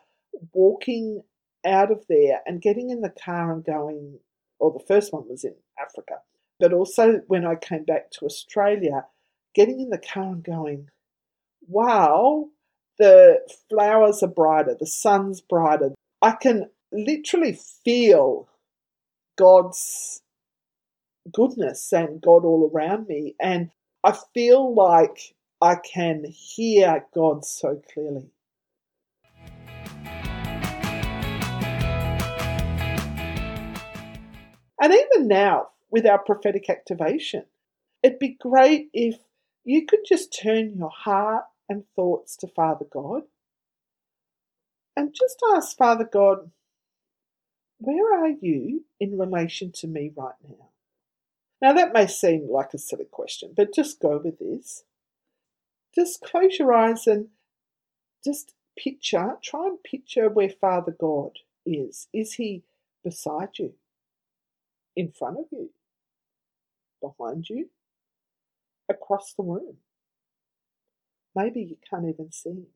walking 0.53 1.23
out 1.65 1.91
of 1.91 2.05
there 2.09 2.41
and 2.47 2.61
getting 2.61 2.91
in 2.91 3.01
the 3.01 3.11
car 3.11 3.53
and 3.53 3.65
going, 3.65 4.19
or 4.59 4.73
the 4.73 4.85
first 4.87 5.13
one 5.13 5.29
was 5.29 5.45
in 5.45 5.55
Africa, 5.81 6.17
but 6.59 6.73
also 6.73 7.23
when 7.27 7.47
I 7.47 7.55
came 7.55 7.85
back 7.85 8.11
to 8.13 8.27
Australia, 8.27 9.07
getting 9.55 9.81
in 9.81 9.91
the 9.91 9.99
car 9.99 10.25
and 10.25 10.45
going, 10.45 10.89
wow, 11.69 12.49
the 12.99 13.41
flowers 13.69 14.23
are 14.23 14.29
brighter, 14.29 14.77
the 14.79 14.87
sun's 14.87 15.41
brighter. 15.41 15.95
I 16.21 16.33
can 16.33 16.71
literally 16.93 17.59
feel 17.85 18.49
God's 19.37 20.23
goodness 21.33 21.93
and 21.93 22.21
God 22.21 22.45
all 22.45 22.71
around 22.73 23.09
me. 23.09 23.35
And 23.41 23.71
I 24.05 24.17
feel 24.35 24.75
like 24.75 25.35
I 25.61 25.77
can 25.77 26.25
hear 26.25 27.07
God 27.15 27.45
so 27.45 27.81
clearly. 27.93 28.31
And 34.81 34.93
even 34.93 35.29
now, 35.29 35.69
with 35.91 36.07
our 36.07 36.19
prophetic 36.19 36.69
activation, 36.69 37.45
it'd 38.03 38.19
be 38.19 38.37
great 38.41 38.89
if 38.93 39.17
you 39.65 39.87
could 39.87 40.01
just 40.05 40.37
turn 40.37 40.75
your 40.77 40.91
heart 40.91 41.45
and 41.73 41.85
thoughts 41.97 42.37
to 42.37 42.47
Father 42.47 42.87
God 42.91 43.23
and 44.97 45.15
just 45.15 45.43
ask 45.55 45.77
Father 45.77 46.09
God, 46.11 46.51
where 47.79 48.15
are 48.23 48.31
you 48.41 48.85
in 49.01 49.19
relation 49.19 49.73
to 49.73 49.89
me 49.89 50.13
right 50.15 50.35
now? 50.47 50.69
Now, 51.61 51.73
that 51.73 51.93
may 51.93 52.07
seem 52.07 52.49
like 52.51 52.75
a 52.75 52.79
silly 52.79 53.07
question, 53.11 53.53
but 53.57 53.75
just 53.75 54.01
go 54.01 54.21
with 54.23 54.39
this. 54.39 54.85
Just 55.95 56.23
close 56.23 56.59
your 56.59 56.73
eyes 56.73 57.07
and 57.07 57.29
just 58.25 58.55
picture, 58.77 59.37
try 59.43 59.67
and 59.67 59.83
picture 59.83 60.29
where 60.29 60.49
Father 60.49 60.95
God 60.99 61.39
is. 61.65 62.09
Is 62.13 62.35
He 62.35 62.65
beside 63.05 63.59
you? 63.59 63.75
In 64.97 65.11
front 65.11 65.39
of 65.39 65.45
you? 65.51 65.71
Behind 67.01 67.49
you? 67.49 67.71
Across 68.89 69.35
the 69.35 69.43
room? 69.43 69.77
Maybe 71.35 71.63
you 71.63 71.77
can't 71.89 72.07
even 72.09 72.33
see 72.33 72.51
Him. 72.51 72.67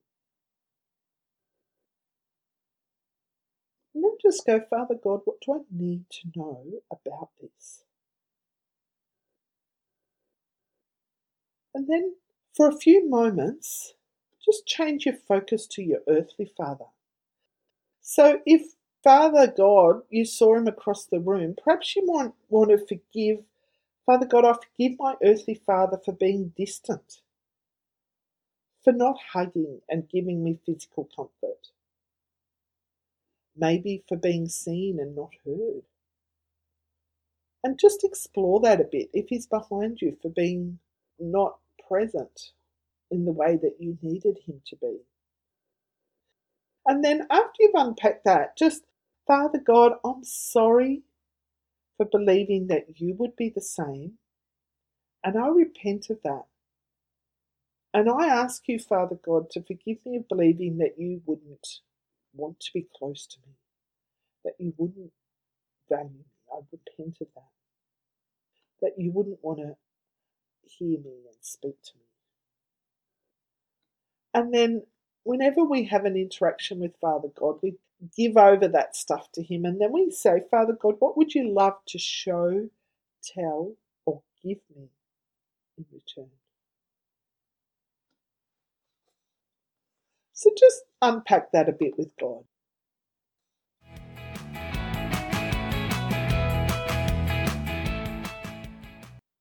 And 3.94 4.04
then 4.04 4.16
just 4.22 4.46
go, 4.46 4.60
Father 4.70 4.96
God, 5.02 5.22
what 5.24 5.40
do 5.40 5.54
I 5.54 5.58
need 5.70 6.04
to 6.10 6.28
know 6.36 6.64
about 6.90 7.30
this? 7.40 7.84
And 11.74 11.88
then 11.88 12.14
for 12.54 12.68
a 12.68 12.76
few 12.76 13.08
moments, 13.08 13.94
just 14.44 14.66
change 14.66 15.06
your 15.06 15.16
focus 15.16 15.66
to 15.68 15.82
your 15.82 16.00
earthly 16.08 16.50
father. 16.56 16.86
So 18.02 18.40
if 18.46 18.74
Father 19.04 19.52
God, 19.56 20.02
you 20.10 20.24
saw 20.24 20.56
him 20.56 20.68
across 20.68 21.06
the 21.06 21.20
room, 21.20 21.56
perhaps 21.62 21.96
you 21.96 22.06
might 22.06 22.32
want 22.50 22.70
to 22.70 22.78
forgive 22.78 23.38
Father 24.06 24.26
God, 24.26 24.44
I 24.44 24.54
forgive 24.54 24.98
my 24.98 25.14
earthly 25.24 25.54
father 25.54 25.98
for 26.04 26.12
being 26.12 26.52
distant, 26.56 27.22
for 28.86 28.92
not 28.92 29.18
hugging 29.32 29.80
and 29.88 30.08
giving 30.08 30.44
me 30.44 30.60
physical 30.64 31.08
comfort, 31.16 31.70
maybe 33.56 34.04
for 34.08 34.16
being 34.16 34.46
seen 34.48 35.00
and 35.00 35.16
not 35.16 35.32
heard. 35.44 35.82
And 37.64 37.80
just 37.80 38.04
explore 38.04 38.60
that 38.60 38.80
a 38.80 38.84
bit 38.84 39.10
if 39.12 39.26
he's 39.28 39.48
behind 39.48 40.00
you 40.00 40.16
for 40.22 40.30
being 40.30 40.78
not 41.18 41.58
present 41.88 42.52
in 43.10 43.24
the 43.24 43.32
way 43.32 43.58
that 43.60 43.74
you 43.80 43.98
needed 44.02 44.38
him 44.46 44.60
to 44.68 44.76
be. 44.76 44.98
And 46.86 47.04
then 47.04 47.26
after 47.28 47.54
you've 47.58 47.72
unpacked 47.74 48.24
that, 48.24 48.56
just, 48.56 48.84
Father 49.26 49.58
God, 49.58 49.94
I'm 50.04 50.22
sorry 50.22 51.02
for 51.96 52.06
believing 52.06 52.68
that 52.68 53.00
you 53.00 53.16
would 53.18 53.34
be 53.34 53.50
the 53.52 53.60
same, 53.60 54.12
and 55.24 55.36
I 55.36 55.48
repent 55.48 56.08
of 56.08 56.18
that. 56.22 56.44
And 57.96 58.10
I 58.10 58.26
ask 58.28 58.68
you, 58.68 58.78
Father 58.78 59.16
God, 59.24 59.48
to 59.52 59.62
forgive 59.62 59.98
me 60.04 60.18
of 60.18 60.28
believing 60.28 60.76
that 60.80 60.98
you 60.98 61.22
wouldn't 61.24 61.80
want 62.34 62.60
to 62.60 62.72
be 62.74 62.86
close 62.98 63.26
to 63.26 63.38
me, 63.46 63.54
that 64.44 64.54
you 64.58 64.74
wouldn't 64.76 65.12
value 65.90 66.10
me. 66.10 66.26
I 66.52 66.58
repent 66.72 67.18
of 67.22 67.28
that. 67.34 67.44
That 68.82 68.92
you 68.98 69.12
wouldn't 69.12 69.40
want 69.42 69.60
to 69.60 69.76
hear 70.62 70.98
me 70.98 71.24
and 71.26 71.36
speak 71.40 71.82
to 71.84 71.92
me. 71.96 72.02
And 74.34 74.54
then, 74.54 74.82
whenever 75.24 75.64
we 75.64 75.84
have 75.86 76.04
an 76.04 76.16
interaction 76.16 76.80
with 76.80 76.96
Father 77.00 77.30
God, 77.34 77.60
we 77.62 77.76
give 78.16 78.36
over 78.36 78.68
that 78.68 78.96
stuff 78.96 79.32
to 79.32 79.42
Him. 79.42 79.64
And 79.64 79.80
then 79.80 79.92
we 79.92 80.10
say, 80.10 80.42
Father 80.50 80.74
God, 80.74 80.96
what 80.98 81.16
would 81.16 81.34
you 81.34 81.50
love 81.50 81.78
to 81.88 81.98
show, 81.98 82.68
tell, 83.24 83.74
or 84.04 84.22
give 84.44 84.58
me 84.76 84.90
in 85.78 85.86
return? 85.92 86.30
So 90.38 90.50
just 90.56 90.82
unpack 91.00 91.50
that 91.52 91.66
a 91.66 91.72
bit 91.72 91.96
with 91.96 92.10
God. 92.20 92.44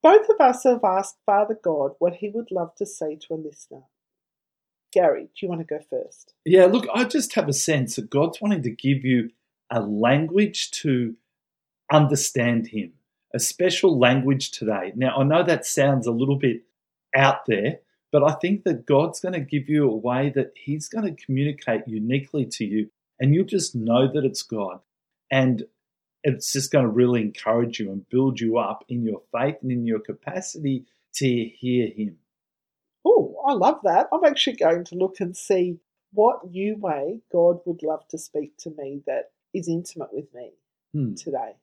Both 0.01 0.29
of 0.29 0.39
us 0.39 0.63
have 0.63 0.85
asked 0.85 1.17
Father 1.25 1.59
God 1.61 1.95
what 1.99 2.15
he 2.15 2.29
would 2.29 2.49
love 2.49 2.75
to 2.75 2.85
say 2.85 3.17
to 3.27 3.33
a 3.33 3.35
listener. 3.35 3.81
Gary, 4.93 5.23
do 5.23 5.45
you 5.45 5.49
want 5.49 5.59
to 5.59 5.65
go 5.65 5.79
first? 5.89 6.33
Yeah, 6.45 6.67
look, 6.67 6.87
I 6.93 7.03
just 7.03 7.33
have 7.33 7.49
a 7.49 7.53
sense 7.53 7.97
that 7.97 8.09
God's 8.09 8.39
wanting 8.39 8.63
to 8.63 8.69
give 8.69 9.03
you 9.03 9.31
a 9.69 9.81
language 9.81 10.71
to 10.71 11.17
understand 11.91 12.67
Him, 12.67 12.93
a 13.33 13.39
special 13.39 13.99
language 13.99 14.51
today. 14.51 14.93
Now, 14.95 15.17
I 15.17 15.23
know 15.23 15.43
that 15.43 15.65
sounds 15.65 16.07
a 16.07 16.11
little 16.11 16.37
bit 16.37 16.61
out 17.13 17.45
there, 17.47 17.79
but 18.15 18.23
I 18.23 18.35
think 18.35 18.63
that 18.63 18.85
God's 18.85 19.19
going 19.19 19.33
to 19.33 19.41
give 19.41 19.67
you 19.67 19.91
a 19.91 19.93
way 19.93 20.31
that 20.35 20.53
He's 20.55 20.87
going 20.87 21.03
to 21.03 21.25
communicate 21.25 21.81
uniquely 21.85 22.45
to 22.45 22.63
you, 22.63 22.89
and 23.19 23.35
you'll 23.35 23.43
just 23.43 23.75
know 23.75 24.09
that 24.09 24.23
it's 24.23 24.41
God. 24.41 24.79
And 25.29 25.65
it's 26.23 26.53
just 26.53 26.71
going 26.71 26.85
to 26.85 26.89
really 26.89 27.19
encourage 27.19 27.77
you 27.77 27.91
and 27.91 28.07
build 28.07 28.39
you 28.39 28.57
up 28.57 28.85
in 28.87 29.03
your 29.03 29.21
faith 29.33 29.57
and 29.61 29.69
in 29.69 29.85
your 29.85 29.99
capacity 29.99 30.85
to 31.15 31.27
hear 31.27 31.89
Him. 31.89 32.15
Oh, 33.03 33.35
I 33.45 33.51
love 33.51 33.79
that. 33.83 34.07
I'm 34.13 34.23
actually 34.23 34.55
going 34.55 34.85
to 34.85 34.95
look 34.95 35.19
and 35.19 35.35
see 35.35 35.79
what 36.13 36.49
new 36.49 36.77
way 36.77 37.19
God 37.33 37.59
would 37.65 37.83
love 37.83 38.07
to 38.11 38.17
speak 38.17 38.55
to 38.59 38.69
me 38.77 39.01
that 39.07 39.31
is 39.53 39.67
intimate 39.67 40.13
with 40.13 40.33
me 40.33 40.51
Hmm. 40.93 41.15
today. 41.15 41.57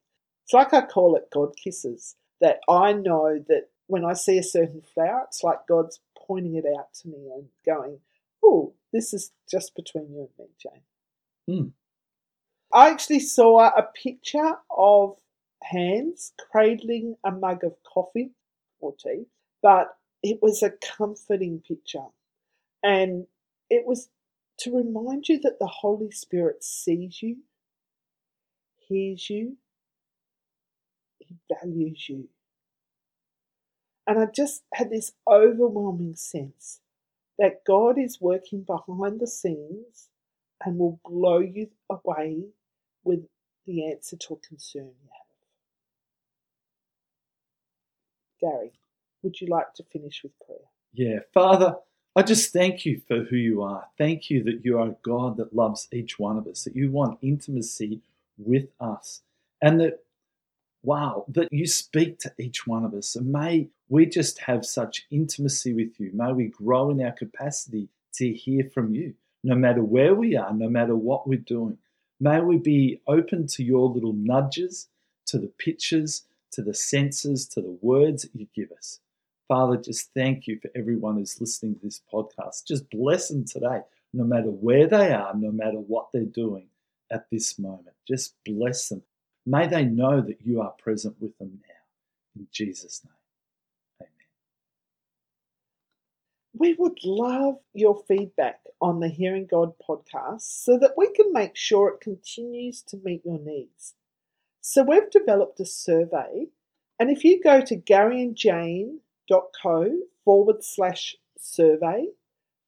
It's 0.44 0.52
like 0.52 0.74
I 0.74 0.84
call 0.84 1.16
it 1.16 1.30
God 1.32 1.54
kisses, 1.56 2.14
that 2.42 2.60
I 2.68 2.92
know 2.92 3.42
that 3.48 3.68
when 3.86 4.04
I 4.04 4.12
see 4.12 4.36
a 4.36 4.42
certain 4.42 4.82
flower, 4.82 5.22
it's 5.28 5.42
like 5.42 5.66
God's 5.66 6.00
pointing 6.32 6.54
it 6.54 6.64
out 6.78 6.94
to 6.94 7.08
me 7.08 7.30
and 7.34 7.44
going, 7.66 7.98
oh, 8.42 8.72
this 8.90 9.12
is 9.12 9.32
just 9.50 9.74
between 9.76 10.10
you 10.10 10.20
and 10.20 10.28
me, 10.38 10.46
Jane. 10.58 10.82
Hmm. 11.46 11.68
I 12.72 12.88
actually 12.88 13.20
saw 13.20 13.68
a 13.68 13.82
picture 14.02 14.54
of 14.70 15.16
hands 15.62 16.32
cradling 16.50 17.16
a 17.22 17.30
mug 17.30 17.64
of 17.64 17.74
coffee 17.82 18.30
or 18.80 18.94
tea, 18.94 19.26
but 19.62 19.88
it 20.22 20.38
was 20.40 20.62
a 20.62 20.72
comforting 20.96 21.62
picture. 21.68 22.06
And 22.82 23.26
it 23.68 23.84
was 23.86 24.08
to 24.60 24.74
remind 24.74 25.28
you 25.28 25.38
that 25.40 25.58
the 25.60 25.66
Holy 25.66 26.10
Spirit 26.10 26.64
sees 26.64 27.20
you, 27.20 27.36
hears 28.88 29.28
you, 29.28 29.58
he 31.18 31.36
values 31.60 32.08
you. 32.08 32.28
And 34.06 34.18
I 34.18 34.26
just 34.26 34.62
had 34.74 34.90
this 34.90 35.12
overwhelming 35.28 36.16
sense 36.16 36.80
that 37.38 37.64
God 37.66 37.98
is 37.98 38.20
working 38.20 38.62
behind 38.62 39.20
the 39.20 39.26
scenes 39.26 40.08
and 40.64 40.78
will 40.78 41.00
blow 41.04 41.38
you 41.38 41.68
away 41.88 42.44
with 43.04 43.20
the 43.66 43.90
answer 43.90 44.16
to 44.16 44.34
a 44.34 44.36
concern 44.38 44.90
you 45.02 45.08
have. 48.42 48.50
Gary, 48.52 48.72
would 49.22 49.40
you 49.40 49.46
like 49.46 49.72
to 49.74 49.84
finish 49.84 50.22
with 50.22 50.32
prayer? 50.44 50.58
Yeah, 50.92 51.20
Father, 51.32 51.76
I 52.14 52.22
just 52.22 52.52
thank 52.52 52.84
you 52.84 53.00
for 53.08 53.24
who 53.24 53.36
you 53.36 53.62
are. 53.62 53.86
Thank 53.96 54.28
you 54.28 54.42
that 54.44 54.64
you 54.64 54.78
are 54.78 54.88
a 54.88 54.96
God 55.02 55.36
that 55.38 55.54
loves 55.54 55.88
each 55.92 56.18
one 56.18 56.36
of 56.36 56.46
us, 56.46 56.64
that 56.64 56.76
you 56.76 56.90
want 56.90 57.18
intimacy 57.22 58.00
with 58.36 58.68
us, 58.80 59.22
and 59.62 59.80
that, 59.80 60.01
wow, 60.82 61.24
that 61.28 61.48
you 61.52 61.66
speak 61.66 62.18
to 62.20 62.32
each 62.38 62.66
one 62.66 62.84
of 62.84 62.94
us. 62.94 63.16
And 63.16 63.32
may 63.32 63.68
we 63.88 64.06
just 64.06 64.40
have 64.40 64.64
such 64.64 65.06
intimacy 65.10 65.72
with 65.72 65.98
you. 65.98 66.10
May 66.12 66.32
we 66.32 66.48
grow 66.48 66.90
in 66.90 67.02
our 67.02 67.12
capacity 67.12 67.88
to 68.14 68.32
hear 68.32 68.68
from 68.72 68.94
you, 68.94 69.14
no 69.44 69.54
matter 69.54 69.82
where 69.82 70.14
we 70.14 70.36
are, 70.36 70.52
no 70.52 70.68
matter 70.68 70.96
what 70.96 71.26
we're 71.26 71.38
doing. 71.38 71.78
May 72.20 72.40
we 72.40 72.56
be 72.58 73.00
open 73.06 73.46
to 73.48 73.64
your 73.64 73.88
little 73.88 74.12
nudges, 74.12 74.88
to 75.26 75.38
the 75.38 75.48
pictures, 75.48 76.24
to 76.52 76.62
the 76.62 76.74
senses, 76.74 77.46
to 77.48 77.60
the 77.60 77.78
words 77.80 78.22
that 78.22 78.34
you 78.34 78.46
give 78.54 78.70
us. 78.72 79.00
Father, 79.48 79.76
just 79.76 80.10
thank 80.14 80.46
you 80.46 80.58
for 80.60 80.70
everyone 80.74 81.16
who's 81.16 81.40
listening 81.40 81.74
to 81.74 81.80
this 81.82 82.00
podcast. 82.12 82.66
Just 82.66 82.88
bless 82.90 83.28
them 83.28 83.44
today, 83.44 83.80
no 84.12 84.24
matter 84.24 84.48
where 84.48 84.86
they 84.86 85.12
are, 85.12 85.34
no 85.34 85.50
matter 85.50 85.78
what 85.78 86.08
they're 86.12 86.24
doing 86.24 86.68
at 87.10 87.28
this 87.30 87.58
moment. 87.58 87.96
Just 88.06 88.34
bless 88.44 88.88
them. 88.88 89.02
May 89.44 89.66
they 89.66 89.85
know 89.85 90.20
that 90.20 90.40
you 90.44 90.61
are 90.61 90.70
present 90.72 91.16
with 91.20 91.37
them 91.38 91.59
now. 91.66 91.74
In 92.37 92.46
Jesus' 92.52 93.02
name. 93.05 93.12
Amen. 94.00 94.11
We 96.55 96.74
would 96.74 96.98
love 97.05 97.57
your 97.74 98.00
feedback 98.07 98.61
on 98.81 99.00
the 99.00 99.09
Hearing 99.09 99.48
God 99.50 99.72
podcast 99.88 100.42
so 100.42 100.78
that 100.78 100.92
we 100.96 101.11
can 101.12 101.33
make 101.33 101.57
sure 101.57 101.88
it 101.88 102.00
continues 102.00 102.83
to 102.83 103.00
meet 103.05 103.24
your 103.24 103.40
needs. 103.40 103.94
So 104.61 104.85
we've 104.85 105.11
developed 105.11 105.59
a 105.59 105.66
survey, 105.66 106.46
and 107.00 107.11
if 107.11 107.24
you 107.24 107.42
go 107.42 107.61
to 107.62 107.76
garyandjane.co 107.76 109.98
forward 110.24 110.62
slash 110.62 111.16
survey, 111.37 112.07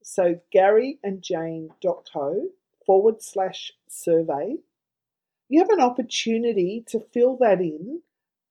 so 0.02 0.40
garyandjane.co 0.52 2.48
forward 2.84 3.22
slash 3.22 3.72
survey, 3.88 4.56
you 5.54 5.60
have 5.60 5.70
an 5.70 5.80
opportunity 5.80 6.84
to 6.88 6.98
fill 6.98 7.36
that 7.36 7.60
in 7.60 8.00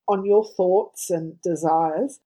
on 0.07 0.25
your 0.25 0.45
thoughts 0.45 1.09
and 1.09 1.41
desires. 1.41 2.21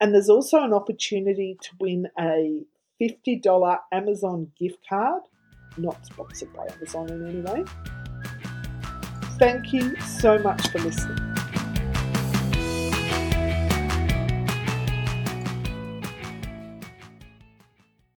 And 0.00 0.14
there's 0.14 0.28
also 0.28 0.62
an 0.62 0.72
opportunity 0.72 1.58
to 1.60 1.70
win 1.80 2.06
a 2.16 2.62
$50 3.02 3.78
Amazon 3.90 4.52
gift 4.56 4.78
card, 4.88 5.22
not 5.76 6.06
sponsored 6.06 6.52
by 6.54 6.68
Amazon 6.76 7.10
in 7.10 7.26
any 7.26 7.40
way. 7.40 7.64
Thank 9.40 9.72
you 9.72 9.96
so 10.02 10.38
much 10.38 10.68
for 10.68 10.78
listening. 10.78 11.25